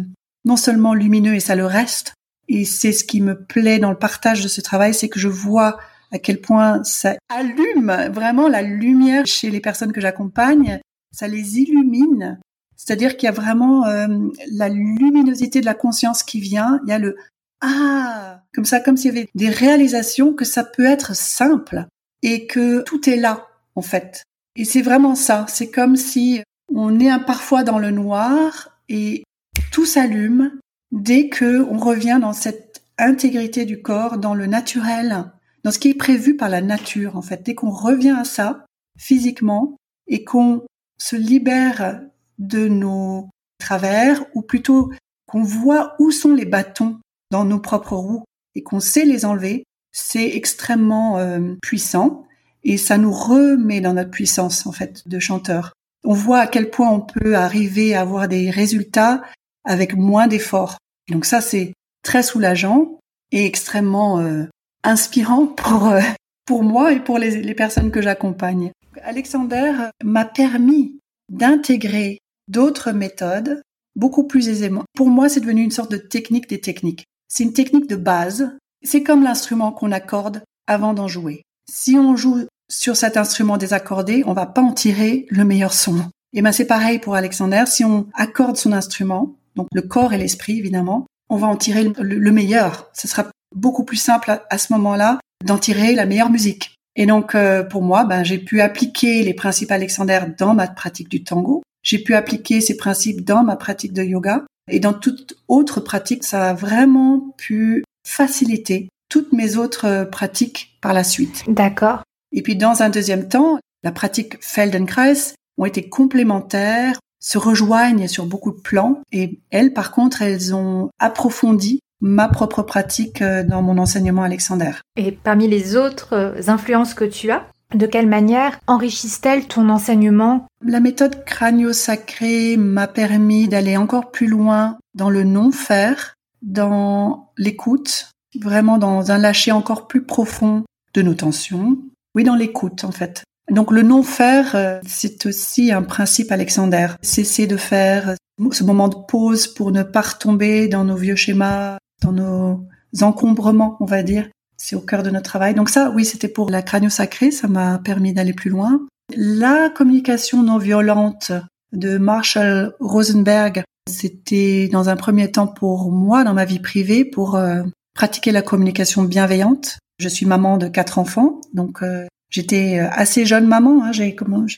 [0.44, 2.14] non seulement lumineux, et ça le reste,
[2.48, 5.28] et c'est ce qui me plaît dans le partage de ce travail, c'est que je
[5.28, 5.78] vois
[6.12, 10.80] à quel point ça allume vraiment la lumière chez les personnes que j'accompagne,
[11.12, 12.38] ça les illumine
[12.80, 14.06] c'est-à-dire qu'il y a vraiment euh,
[14.52, 16.80] la luminosité de la conscience qui vient.
[16.84, 17.14] Il y a le
[17.60, 21.86] ah comme ça, comme s'il y avait des réalisations que ça peut être simple
[22.22, 24.24] et que tout est là en fait.
[24.56, 25.44] Et c'est vraiment ça.
[25.46, 26.42] C'est comme si
[26.74, 29.24] on est parfois dans le noir et
[29.70, 30.58] tout s'allume
[30.92, 35.32] dès que on revient dans cette intégrité du corps, dans le naturel,
[35.64, 37.42] dans ce qui est prévu par la nature en fait.
[37.44, 38.66] Dès qu'on revient à ça
[38.98, 40.62] physiquement et qu'on
[40.98, 42.02] se libère
[42.38, 44.90] de nos travers, ou plutôt
[45.26, 46.98] qu'on voit où sont les bâtons
[47.30, 52.24] dans nos propres roues et qu'on sait les enlever, c'est extrêmement euh, puissant
[52.64, 55.72] et ça nous remet dans notre puissance en fait de chanteur.
[56.04, 59.22] On voit à quel point on peut arriver à avoir des résultats
[59.64, 60.78] avec moins d'efforts.
[61.08, 62.98] Donc ça c'est très soulageant
[63.32, 64.44] et extrêmement euh,
[64.82, 66.00] inspirant pour euh,
[66.46, 68.72] pour moi et pour les, les personnes que j'accompagne.
[69.02, 70.98] Alexander m'a permis
[71.28, 73.62] d'intégrer d'autres méthodes
[73.96, 74.84] beaucoup plus aisément.
[74.94, 77.04] Pour moi, c'est devenu une sorte de technique des techniques.
[77.28, 78.56] C'est une technique de base.
[78.82, 81.42] C'est comme l'instrument qu'on accorde avant d'en jouer.
[81.70, 86.04] Si on joue sur cet instrument désaccordé, on va pas en tirer le meilleur son.
[86.32, 87.64] Et ben c'est pareil pour Alexander.
[87.66, 91.92] Si on accorde son instrument, donc le corps et l'esprit évidemment, on va en tirer
[91.98, 92.90] le, meilleur.
[92.92, 96.74] Ce sera beaucoup plus simple à, ce moment-là d'en tirer la meilleure musique.
[96.96, 101.08] Et donc euh, pour moi, ben, j'ai pu appliquer les principes Alexander dans ma pratique
[101.08, 105.34] du tango j'ai pu appliquer ces principes dans ma pratique de yoga et dans toute
[105.48, 111.44] autre pratique, ça a vraiment pu faciliter toutes mes autres pratiques par la suite.
[111.48, 112.02] D'accord.
[112.32, 118.26] Et puis dans un deuxième temps, la pratique Feldenkrais ont été complémentaires, se rejoignent sur
[118.26, 123.62] beaucoup de plans et elles, par contre, elles ont approfondi ma propre pratique euh, dans
[123.62, 124.80] mon enseignement alexandre.
[124.96, 127.44] Et parmi les autres euh, influences que tu as,
[127.74, 130.46] De quelle manière enrichissent-elles ton enseignement?
[130.64, 138.10] La méthode crânio-sacré m'a permis d'aller encore plus loin dans le non-faire, dans l'écoute,
[138.40, 140.64] vraiment dans un lâcher encore plus profond
[140.94, 141.78] de nos tensions.
[142.16, 143.22] Oui, dans l'écoute en fait.
[143.50, 146.96] Donc le non-faire, euh, c'est aussi un principe alexandre.
[147.02, 148.14] Cesser de faire
[148.52, 152.66] ce moment de pause pour ne pas retomber dans nos vieux schémas, dans nos
[153.02, 154.28] encombrements, on va dire.
[154.56, 155.54] C'est au cœur de notre travail.
[155.54, 158.86] Donc ça, oui, c'était pour la crânio sacrée, ça m'a permis d'aller plus loin.
[159.16, 161.32] La communication non violente
[161.72, 167.36] de Marshall Rosenberg, c'était dans un premier temps pour moi, dans ma vie privée, pour
[167.36, 167.62] euh,
[167.94, 169.78] pratiquer la communication bienveillante.
[169.98, 173.84] Je suis maman de quatre enfants, donc euh, j'étais euh, assez jeune maman.
[173.84, 173.92] Hein.
[173.92, 174.16] J'ai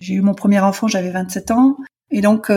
[0.09, 1.77] eu mon premier enfant, j'avais 27 ans,
[2.11, 2.51] et donc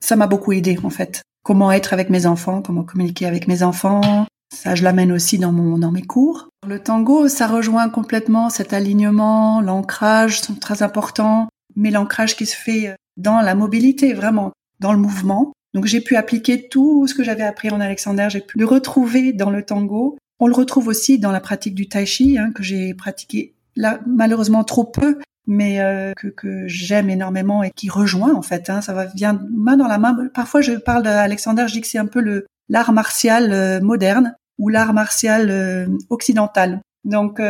[0.00, 1.22] ça m'a beaucoup aidé en fait.
[1.44, 4.26] Comment être avec mes enfants, comment communiquer avec mes enfants.
[4.54, 6.48] Ça, je l'amène aussi dans mon dans mes cours.
[6.68, 12.54] Le tango, ça rejoint complètement cet alignement, l'ancrage sont très importants, mais l'ancrage qui se
[12.54, 15.52] fait dans la mobilité, vraiment, dans le mouvement.
[15.74, 19.32] Donc j'ai pu appliquer tout ce que j'avais appris en Alexander, j'ai pu le retrouver
[19.32, 20.18] dans le tango.
[20.38, 24.00] On le retrouve aussi dans la pratique du tai chi, hein, que j'ai pratiqué là
[24.06, 28.70] malheureusement trop peu, mais euh, que, que j'aime énormément et qui rejoint en fait.
[28.70, 30.16] Hein, ça va vient main dans la main.
[30.34, 34.34] Parfois, je parle d'Alexander, je dis que c'est un peu le l'art martial euh, moderne
[34.58, 36.80] ou l'art martial euh, occidental.
[37.04, 37.40] Donc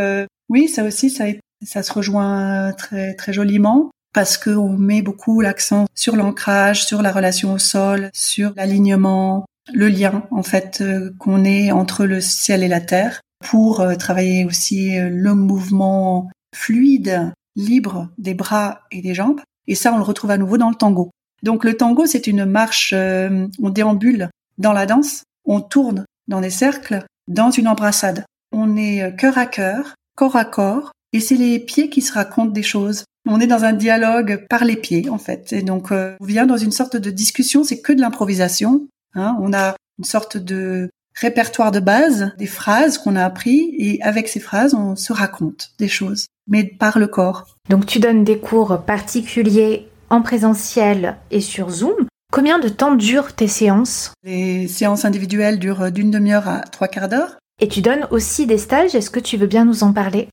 [0.49, 1.25] oui, ça aussi, ça,
[1.63, 7.13] ça se rejoint très très joliment parce qu'on met beaucoup l'accent sur l'ancrage, sur la
[7.13, 9.45] relation au sol, sur l'alignement,
[9.75, 10.83] le lien en fait
[11.19, 18.09] qu'on est entre le ciel et la terre pour travailler aussi le mouvement fluide libre
[18.19, 19.41] des bras et des jambes.
[19.67, 21.11] Et ça, on le retrouve à nouveau dans le tango.
[21.43, 26.41] Donc le tango, c'est une marche, euh, on déambule dans la danse, on tourne dans
[26.41, 28.25] des cercles, dans une embrassade.
[28.53, 32.13] On est euh, cœur à cœur, corps à corps, et c'est les pieds qui se
[32.13, 33.05] racontent des choses.
[33.27, 35.53] On est dans un dialogue par les pieds, en fait.
[35.53, 38.87] Et donc, euh, on vient dans une sorte de discussion, c'est que de l'improvisation.
[39.15, 39.37] Hein.
[39.41, 44.29] On a une sorte de répertoire de base, des phrases qu'on a appris, et avec
[44.29, 47.47] ces phrases, on se raconte des choses mais par le corps.
[47.69, 52.07] Donc tu donnes des cours particuliers en présentiel et sur Zoom.
[52.33, 54.13] Combien de temps durent tes séances?
[54.25, 57.37] Les séances individuelles durent d'une demi-heure à trois quarts d'heure.
[57.61, 60.29] Et tu donnes aussi des stages, est-ce que tu veux bien nous en parler?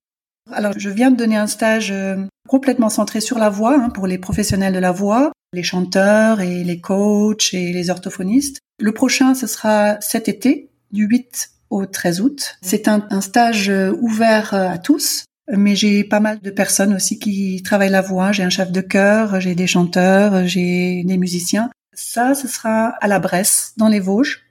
[0.52, 2.16] Alors je viens de donner un stage euh,
[2.48, 6.64] complètement centré sur la voix, hein, pour les professionnels de la voix, les chanteurs et
[6.64, 8.60] les coachs et les orthophonistes.
[8.80, 12.58] Le prochain, ce sera cet été, du 8 au 13 août.
[12.62, 17.18] C'est un, stage euh, ouvert euh, à tous mais j'ai pas mal de personnes aussi
[17.18, 18.32] qui travaillent la voix.
[18.32, 21.72] J'ai un chef de chœur, j'ai des chanteurs, j'ai des musiciens.
[21.96, 24.44] Ça, ce sera à la Bresse, dans les Vosges,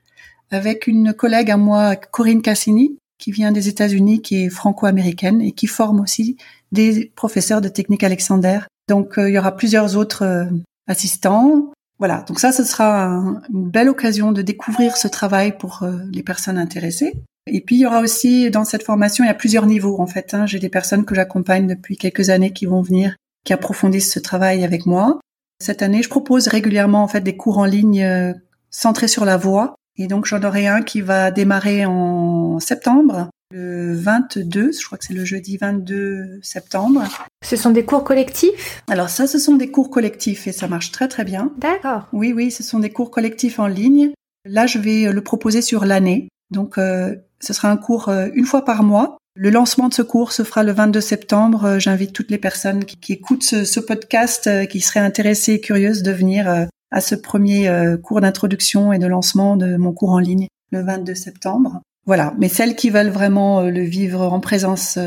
[0.51, 5.51] avec une collègue à moi, Corinne Cassini, qui vient des États-Unis, qui est franco-américaine et
[5.51, 6.37] qui forme aussi
[6.71, 8.59] des professeurs de technique Alexander.
[8.87, 10.49] Donc, euh, il y aura plusieurs autres
[10.87, 11.71] assistants.
[11.99, 12.23] Voilà.
[12.27, 13.07] Donc ça, ce sera
[13.53, 17.13] une belle occasion de découvrir ce travail pour euh, les personnes intéressées.
[17.45, 20.07] Et puis il y aura aussi dans cette formation, il y a plusieurs niveaux en
[20.07, 20.33] fait.
[20.33, 20.45] Hein.
[20.45, 24.63] J'ai des personnes que j'accompagne depuis quelques années qui vont venir, qui approfondissent ce travail
[24.63, 25.19] avec moi.
[25.61, 28.33] Cette année, je propose régulièrement en fait des cours en ligne euh,
[28.69, 29.75] centrés sur la voix.
[29.99, 35.05] Et donc j'en aurai un qui va démarrer en septembre, le 22, je crois que
[35.05, 37.03] c'est le jeudi 22 septembre.
[37.43, 38.83] Ce sont des cours collectifs?
[38.87, 41.51] Alors ça, ce sont des cours collectifs et ça marche très très bien.
[41.57, 42.07] D'accord.
[42.13, 44.11] Oui, oui, ce sont des cours collectifs en ligne.
[44.45, 46.29] Là, je vais le proposer sur l'année.
[46.51, 49.17] Donc, euh, ce sera un cours euh, une fois par mois.
[49.35, 51.65] Le lancement de ce cours se fera le 22 septembre.
[51.65, 56.11] Euh, j'invite toutes les personnes qui, écoutent ce, podcast, qui seraient intéressées et curieuses de
[56.11, 57.71] venir à ce premier
[58.03, 61.81] cours d'introduction et de lancement de mon cours en ligne le 22 septembre.
[62.05, 62.33] Voilà.
[62.39, 64.97] Mais celles qui veulent vraiment le vivre en présence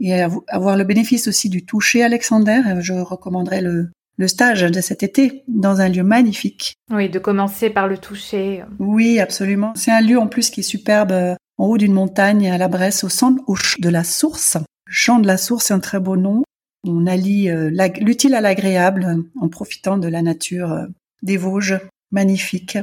[0.00, 5.02] et avoir le bénéfice aussi du toucher Alexander, je recommanderais le, le stage de cet
[5.02, 6.76] été dans un lieu magnifique.
[6.90, 8.64] Oui, de commencer par le toucher.
[8.78, 9.72] Oui, absolument.
[9.76, 12.68] C'est un lieu en plus qui est superbe euh, en haut d'une montagne à la
[12.68, 14.56] Bresse, au centre au de la Source.
[14.88, 16.42] Champ de la Source, c'est un très beau nom.
[16.84, 17.70] On allie euh,
[18.00, 20.86] l'utile à l'agréable euh, en profitant de la nature
[21.22, 21.80] des Vosges.
[22.12, 22.78] Magnifique.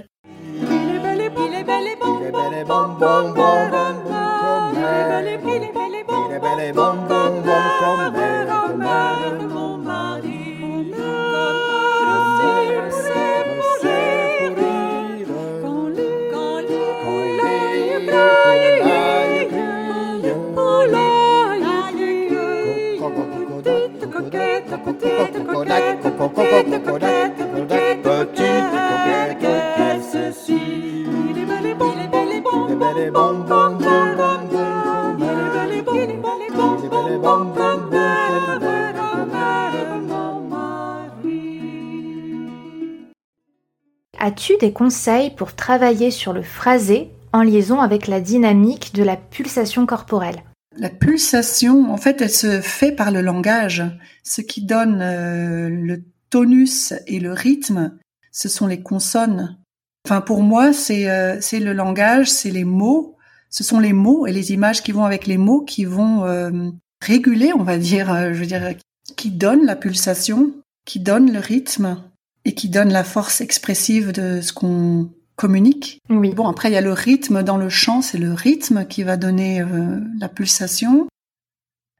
[44.25, 49.17] As-tu des conseils pour travailler sur le phrasé en liaison avec la dynamique de la
[49.17, 50.43] pulsation corporelle
[50.75, 53.83] la pulsation, en fait, elle se fait par le langage.
[54.23, 57.97] Ce qui donne euh, le tonus et le rythme,
[58.31, 59.57] ce sont les consonnes.
[60.05, 63.17] Enfin, pour moi, c'est euh, le langage, c'est les mots.
[63.49, 66.71] Ce sont les mots et les images qui vont avec les mots qui vont euh,
[67.01, 68.73] réguler, on va dire, je veux dire,
[69.15, 70.53] qui donnent la pulsation,
[70.85, 72.03] qui donnent le rythme
[72.45, 75.11] et qui donnent la force expressive de ce qu'on
[75.43, 75.99] communique.
[76.09, 76.33] Oui.
[76.33, 79.17] Bon, après, il y a le rythme dans le chant, c'est le rythme qui va
[79.17, 81.09] donner euh, la pulsation.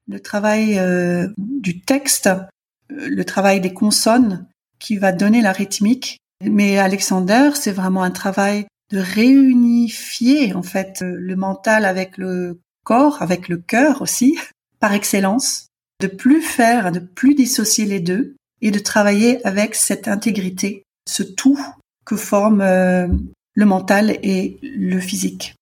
[0.07, 2.39] Le travail euh, du texte, euh,
[2.89, 4.47] le travail des consonnes
[4.79, 6.19] qui va donner la rythmique.
[6.41, 13.21] Mais Alexander, c'est vraiment un travail de réunifier, en fait, le mental avec le corps,
[13.21, 14.39] avec le cœur aussi,
[14.79, 15.67] par excellence,
[15.99, 21.23] de plus faire, de plus dissocier les deux et de travailler avec cette intégrité, ce
[21.23, 21.59] tout
[22.05, 23.07] que forment euh,
[23.53, 25.55] le mental et le physique.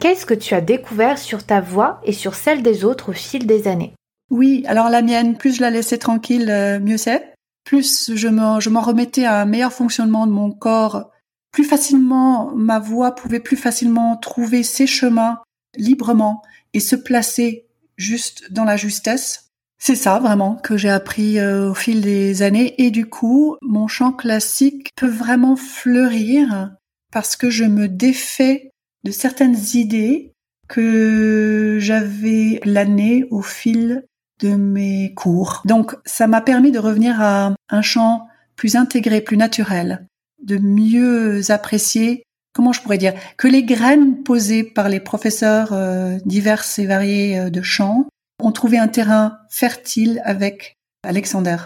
[0.00, 3.46] Qu'est-ce que tu as découvert sur ta voix et sur celle des autres au fil
[3.46, 3.94] des années?
[4.30, 7.34] Oui, alors la mienne, plus je la laissais tranquille, euh, mieux c'est.
[7.64, 11.10] Plus je m'en, je m'en remettais à un meilleur fonctionnement de mon corps,
[11.52, 15.40] plus facilement ma voix pouvait plus facilement trouver ses chemins
[15.76, 17.66] librement et se placer
[17.96, 19.43] juste dans la justesse.
[19.86, 23.86] C'est ça vraiment que j'ai appris euh, au fil des années et du coup, mon
[23.86, 26.74] chant classique peut vraiment fleurir
[27.12, 28.70] parce que je me défais
[29.04, 30.32] de certaines idées
[30.68, 34.06] que j'avais planées au fil
[34.40, 35.60] de mes cours.
[35.66, 38.26] Donc ça m'a permis de revenir à un chant
[38.56, 40.06] plus intégré, plus naturel,
[40.42, 42.22] de mieux apprécier
[42.54, 47.38] comment je pourrais dire que les graines posées par les professeurs euh, divers et variés
[47.38, 48.06] euh, de chant
[48.44, 51.56] ont trouvé un terrain fertile avec Alexander.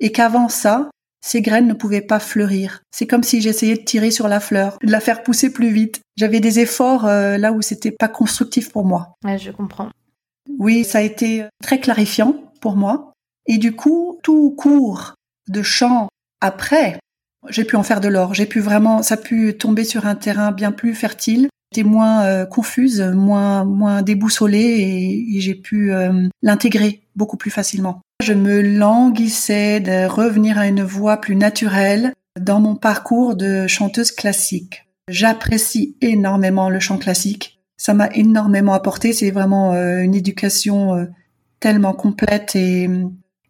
[0.00, 2.82] Et qu'avant ça, ces graines ne pouvaient pas fleurir.
[2.92, 6.00] C'est comme si j'essayais de tirer sur la fleur, de la faire pousser plus vite.
[6.16, 9.14] J'avais des efforts euh, là où c'était pas constructif pour moi.
[9.24, 9.88] Ouais, je comprends.
[10.58, 13.12] Oui, ça a été très clarifiant pour moi.
[13.46, 15.14] Et du coup, tout cours
[15.48, 16.08] de chant
[16.40, 16.98] après,
[17.48, 18.34] j'ai pu en faire de l'or.
[18.34, 22.24] J'ai pu vraiment, ça a pu tomber sur un terrain bien plus fertile J'étais moins
[22.24, 28.00] euh, confuse, moins moins déboussolée et, j'ai pu euh, l'intégrer beaucoup plus facilement.
[28.22, 34.12] Je me languissais de revenir à une voix plus naturelle dans mon parcours de chanteuse
[34.12, 34.86] classique.
[35.08, 37.60] J'apprécie énormément le chant classique.
[37.76, 39.12] Ça m'a énormément apporté.
[39.12, 41.06] C'est vraiment euh, une éducation
[41.60, 42.88] tellement complète et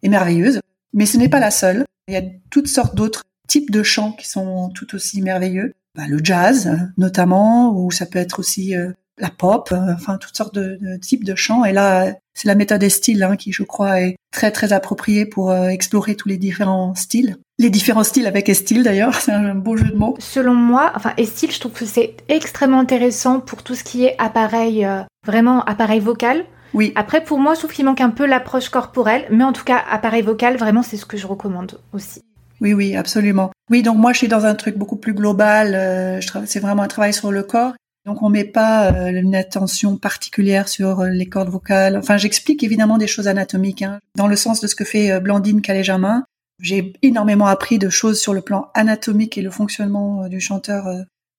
[0.03, 0.59] merveilleuse.
[0.93, 1.85] Mais ce n'est pas la seule.
[2.07, 5.73] Il y a toutes sortes d'autres types de chants qui sont tout aussi merveilleux.
[5.99, 10.37] Bah, le jazz notamment, ou ça peut être aussi euh, la pop, euh, enfin toutes
[10.37, 11.65] sortes de, de, types de chants.
[11.65, 15.25] Et là, c'est la méthode des styles hein, qui, je crois, est très très appropriée
[15.25, 17.35] pour euh, explorer tous les différents styles.
[17.57, 20.15] Les différents styles avec Estil d'ailleurs, c'est un beau jeu de mots.
[20.19, 24.15] Selon moi, enfin Estil, je trouve que c'est extrêmement intéressant pour tout ce qui est
[24.19, 24.87] appareil,
[25.25, 26.45] vraiment appareil vocal.
[26.73, 26.93] Oui.
[26.95, 29.83] Après, pour moi, je trouve qu'il manque un peu l'approche corporelle, mais en tout cas,
[29.91, 32.21] appareil vocal, vraiment, c'est ce que je recommande aussi.
[32.61, 33.51] Oui, oui, absolument.
[33.69, 35.73] Oui, donc moi, je suis dans un truc beaucoup plus global.
[35.75, 37.73] Euh, c'est vraiment un travail sur le corps.
[38.05, 41.97] Donc, on met pas euh, une attention particulière sur euh, les cordes vocales.
[41.97, 45.61] Enfin, j'explique évidemment des choses anatomiques, hein, dans le sens de ce que fait Blandine
[45.61, 46.23] Calais-Jamin.
[46.61, 50.87] J'ai énormément appris de choses sur le plan anatomique et le fonctionnement du chanteur.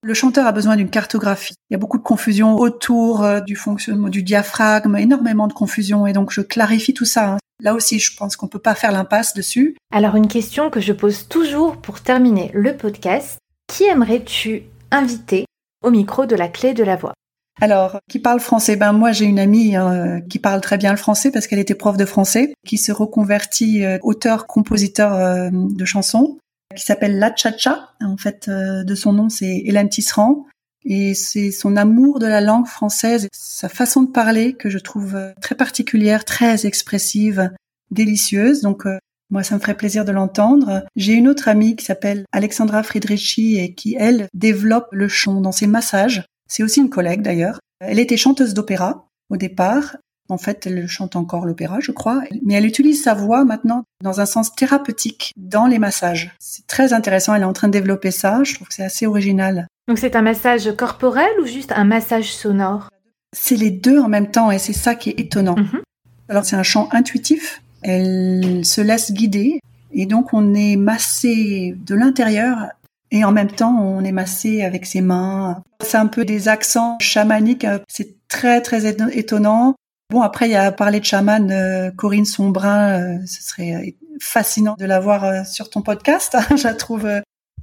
[0.02, 1.52] Le chanteur a besoin d'une cartographie.
[1.68, 6.14] Il y a beaucoup de confusion autour du fonctionnement du diaphragme, énormément de confusion, et
[6.14, 7.32] donc je clarifie tout ça.
[7.32, 7.38] Hein.
[7.62, 9.76] Là aussi, je pense qu'on peut pas faire l'impasse dessus.
[9.92, 15.44] Alors une question que je pose toujours pour terminer le podcast, qui aimerais-tu inviter
[15.84, 17.14] au micro de la clé de la voix?
[17.60, 18.76] Alors, qui parle français?
[18.76, 21.74] Ben moi, j'ai une amie euh, qui parle très bien le français parce qu'elle était
[21.74, 26.38] prof de français, qui se reconvertit euh, auteur-compositeur euh, de chansons,
[26.74, 27.90] qui s'appelle La Cha-Cha.
[28.00, 30.46] En fait, de son nom, c'est Hélène Tisserand.
[30.84, 35.14] Et c'est son amour de la langue française, sa façon de parler que je trouve
[35.14, 37.50] euh, très particulière, très expressive,
[37.90, 38.62] délicieuse.
[38.62, 38.98] Donc euh,
[39.30, 40.84] moi, ça me ferait plaisir de l'entendre.
[40.96, 45.52] J'ai une autre amie qui s'appelle Alexandra Friedrichi et qui, elle, développe le chant dans
[45.52, 46.24] ses massages.
[46.48, 47.60] C'est aussi une collègue d'ailleurs.
[47.80, 49.96] Elle était chanteuse d'opéra au départ.
[50.28, 54.20] En fait, elle chante encore l'opéra, je crois, mais elle utilise sa voix maintenant dans
[54.20, 56.36] un sens thérapeutique dans les massages.
[56.38, 59.06] C'est très intéressant, elle est en train de développer ça, je trouve que c'est assez
[59.06, 59.66] original.
[59.90, 62.90] Donc c'est un massage corporel ou juste un massage sonore?
[63.36, 65.56] C'est les deux en même temps et c'est ça qui est étonnant.
[65.56, 65.82] Mhm.
[66.28, 69.58] Alors c'est un chant intuitif, elle se laisse guider
[69.90, 72.68] et donc on est massé de l'intérieur
[73.10, 75.60] et en même temps on est massé avec ses mains.
[75.82, 79.74] C'est un peu des accents chamaniques, c'est très très étonnant.
[80.10, 84.76] Bon après il y a parlé de chaman euh, Corinne Sombrin, euh, ce serait fascinant
[84.78, 87.08] de la voir euh, sur ton podcast, je la trouve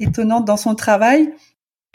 [0.01, 1.31] étonnante dans son travail.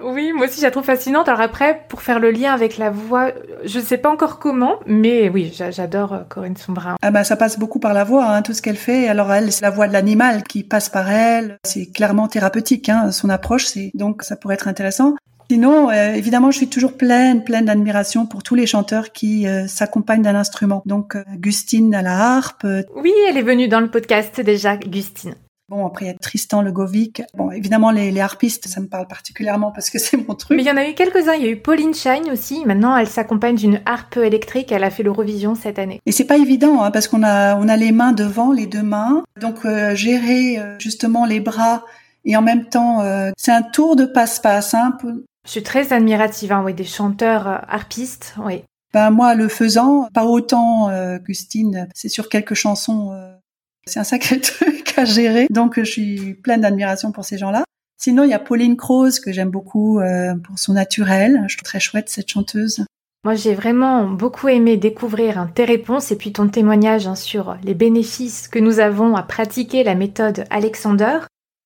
[0.05, 1.29] Oui, moi aussi, je la trouve fascinante.
[1.29, 3.31] Alors après, pour faire le lien avec la voix,
[3.65, 6.97] je ne sais pas encore comment, mais oui, j'adore euh, Corinne Sombrin.
[7.03, 9.09] Ah bah, ça passe beaucoup par la voix, hein, tout ce qu'elle fait.
[9.09, 11.59] Alors elle, c'est la voix de l'animal qui passe par elle.
[11.65, 13.67] C'est clairement thérapeutique, hein, son approche.
[13.67, 15.15] C'est donc ça pourrait être intéressant.
[15.51, 19.67] Sinon, euh, évidemment, je suis toujours pleine, pleine d'admiration pour tous les chanteurs qui euh,
[19.67, 20.83] s'accompagnent d'un instrument.
[20.87, 22.67] Donc, Gustine à la harpe.
[22.97, 25.35] Oui, elle est venue dans le podcast déjà, Gustine.
[25.73, 27.23] Bon, après, il y a Tristan Legovic.
[27.33, 30.55] Bon, évidemment, les, les, harpistes, ça me parle particulièrement parce que c'est mon truc.
[30.55, 31.33] Mais il y en a eu quelques-uns.
[31.33, 32.67] Il y a eu Pauline Shine aussi.
[32.67, 34.71] Maintenant, elle s'accompagne d'une harpe électrique.
[34.71, 35.99] Elle a fait l'Eurovision cette année.
[36.05, 38.83] Et c'est pas évident, hein, parce qu'on a, on a les mains devant, les deux
[38.83, 39.23] mains.
[39.41, 41.85] Donc, euh, gérer euh, justement les bras
[42.27, 44.75] et en même temps, euh, c'est un tour de passe-passe.
[44.75, 44.99] Hein,
[45.47, 48.63] Je suis très admirative, hein, oui, des chanteurs harpistes, oui.
[48.93, 50.91] Ben moi, le faisant, pas autant
[51.25, 53.17] Gustine, c'est sur quelques chansons
[53.87, 55.47] c'est un sacré truc à gérer.
[55.51, 57.65] Donc, je suis pleine d'admiration pour ces gens-là.
[57.99, 61.45] Sinon, il y a Pauline Croze que j'aime beaucoup euh, pour son naturel.
[61.49, 62.85] Je trouve très chouette cette chanteuse.
[63.25, 67.75] Moi, j'ai vraiment beaucoup aimé découvrir tes réponses et puis ton témoignage hein, sur les
[67.75, 71.21] bénéfices que nous avons à pratiquer la méthode Alexander.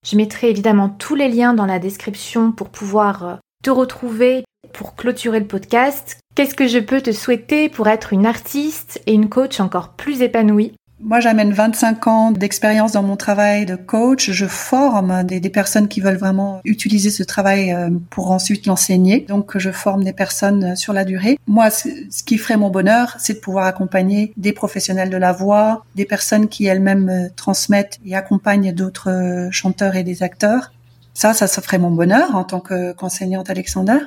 [0.07, 4.45] Je mettrai évidemment tous les liens dans la description pour pouvoir euh, te retrouver
[4.75, 6.19] pour clôturer le podcast.
[6.35, 10.21] Qu'est-ce que je peux te souhaiter pour être une artiste et une coach encore plus
[10.21, 10.75] épanouie?
[10.99, 14.31] Moi, j'amène 25 ans d'expérience dans mon travail de coach.
[14.31, 19.21] Je forme des, personnes qui veulent vraiment utiliser ce travail euh, pour ensuite l'enseigner.
[19.21, 21.39] Donc, je forme des personnes euh, sur la durée.
[21.47, 25.85] Moi, ce qui ferait mon bonheur, c'est de pouvoir accompagner des professionnels de la voix,
[25.97, 30.73] des personnes qui elles-mêmes euh, transmettent et accompagnent d'autres chanteurs et des acteurs.
[31.13, 33.99] Ça, ça, ça ferait mon bonheur en tant qu'enseignante Alexander.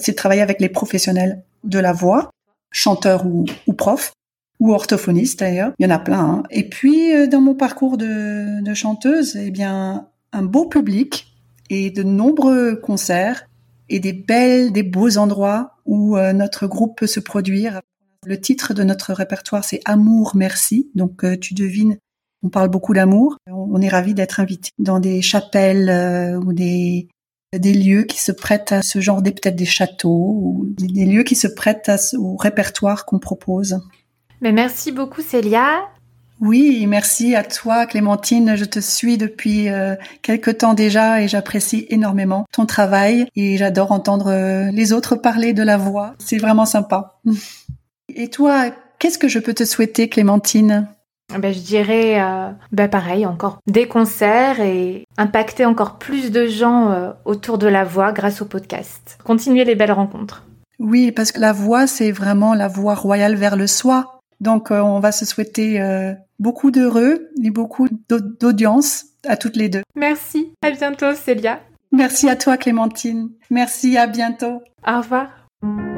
[0.00, 2.30] C'est de travailler avec les professionnels de la voix,
[2.70, 4.12] chanteurs ou, ou profs,
[4.60, 5.72] ou orthophoniste d'ailleurs.
[5.78, 6.20] Il y en a plein.
[6.20, 6.42] Hein.
[6.50, 11.34] Et puis euh, dans mon parcours de, de, chanteuse, eh bien un beau public
[11.70, 13.46] et de nombreux concerts
[13.88, 17.80] et des belles, des beaux endroits où euh, notre groupe peut se produire.
[18.26, 20.90] Le titre de notre répertoire c'est Amour merci.
[20.94, 21.98] Donc euh, tu devines,
[22.42, 23.36] on parle beaucoup d'amour.
[23.50, 27.08] On est ravi d'être invité dans des chapelles ou des
[27.56, 31.22] des lieux qui se prêtent à ce genre, des peut-être des châteaux ou des lieux
[31.22, 33.80] qui se prêtent à, au répertoire qu'on propose.
[34.40, 35.88] Mais merci beaucoup Célia.
[36.40, 38.54] Oui, merci à toi Clémentine.
[38.56, 43.90] Je te suis depuis euh, quelque temps déjà et j'apprécie énormément ton travail et j'adore
[43.90, 46.14] entendre euh, les autres parler de la voix.
[46.18, 47.20] C'est vraiment sympa.
[48.14, 50.88] Et toi, qu'est-ce que je peux te souhaiter Clémentine?
[51.36, 56.90] Ben, je dirais euh, ben pareil, encore des concerts et impacter encore plus de gens
[56.90, 59.18] euh, autour de la voix grâce au podcast.
[59.24, 60.44] Continuer les belles rencontres.
[60.78, 64.17] Oui, parce que la voix, c'est vraiment la voix royale vers le soi.
[64.40, 69.68] Donc, euh, on va se souhaiter euh, beaucoup d'heureux et beaucoup d'audience à toutes les
[69.68, 69.82] deux.
[69.94, 70.52] Merci.
[70.62, 71.60] À bientôt, Célia.
[71.90, 73.30] Merci à toi, Clémentine.
[73.50, 74.62] Merci, à bientôt.
[74.86, 75.97] Au revoir.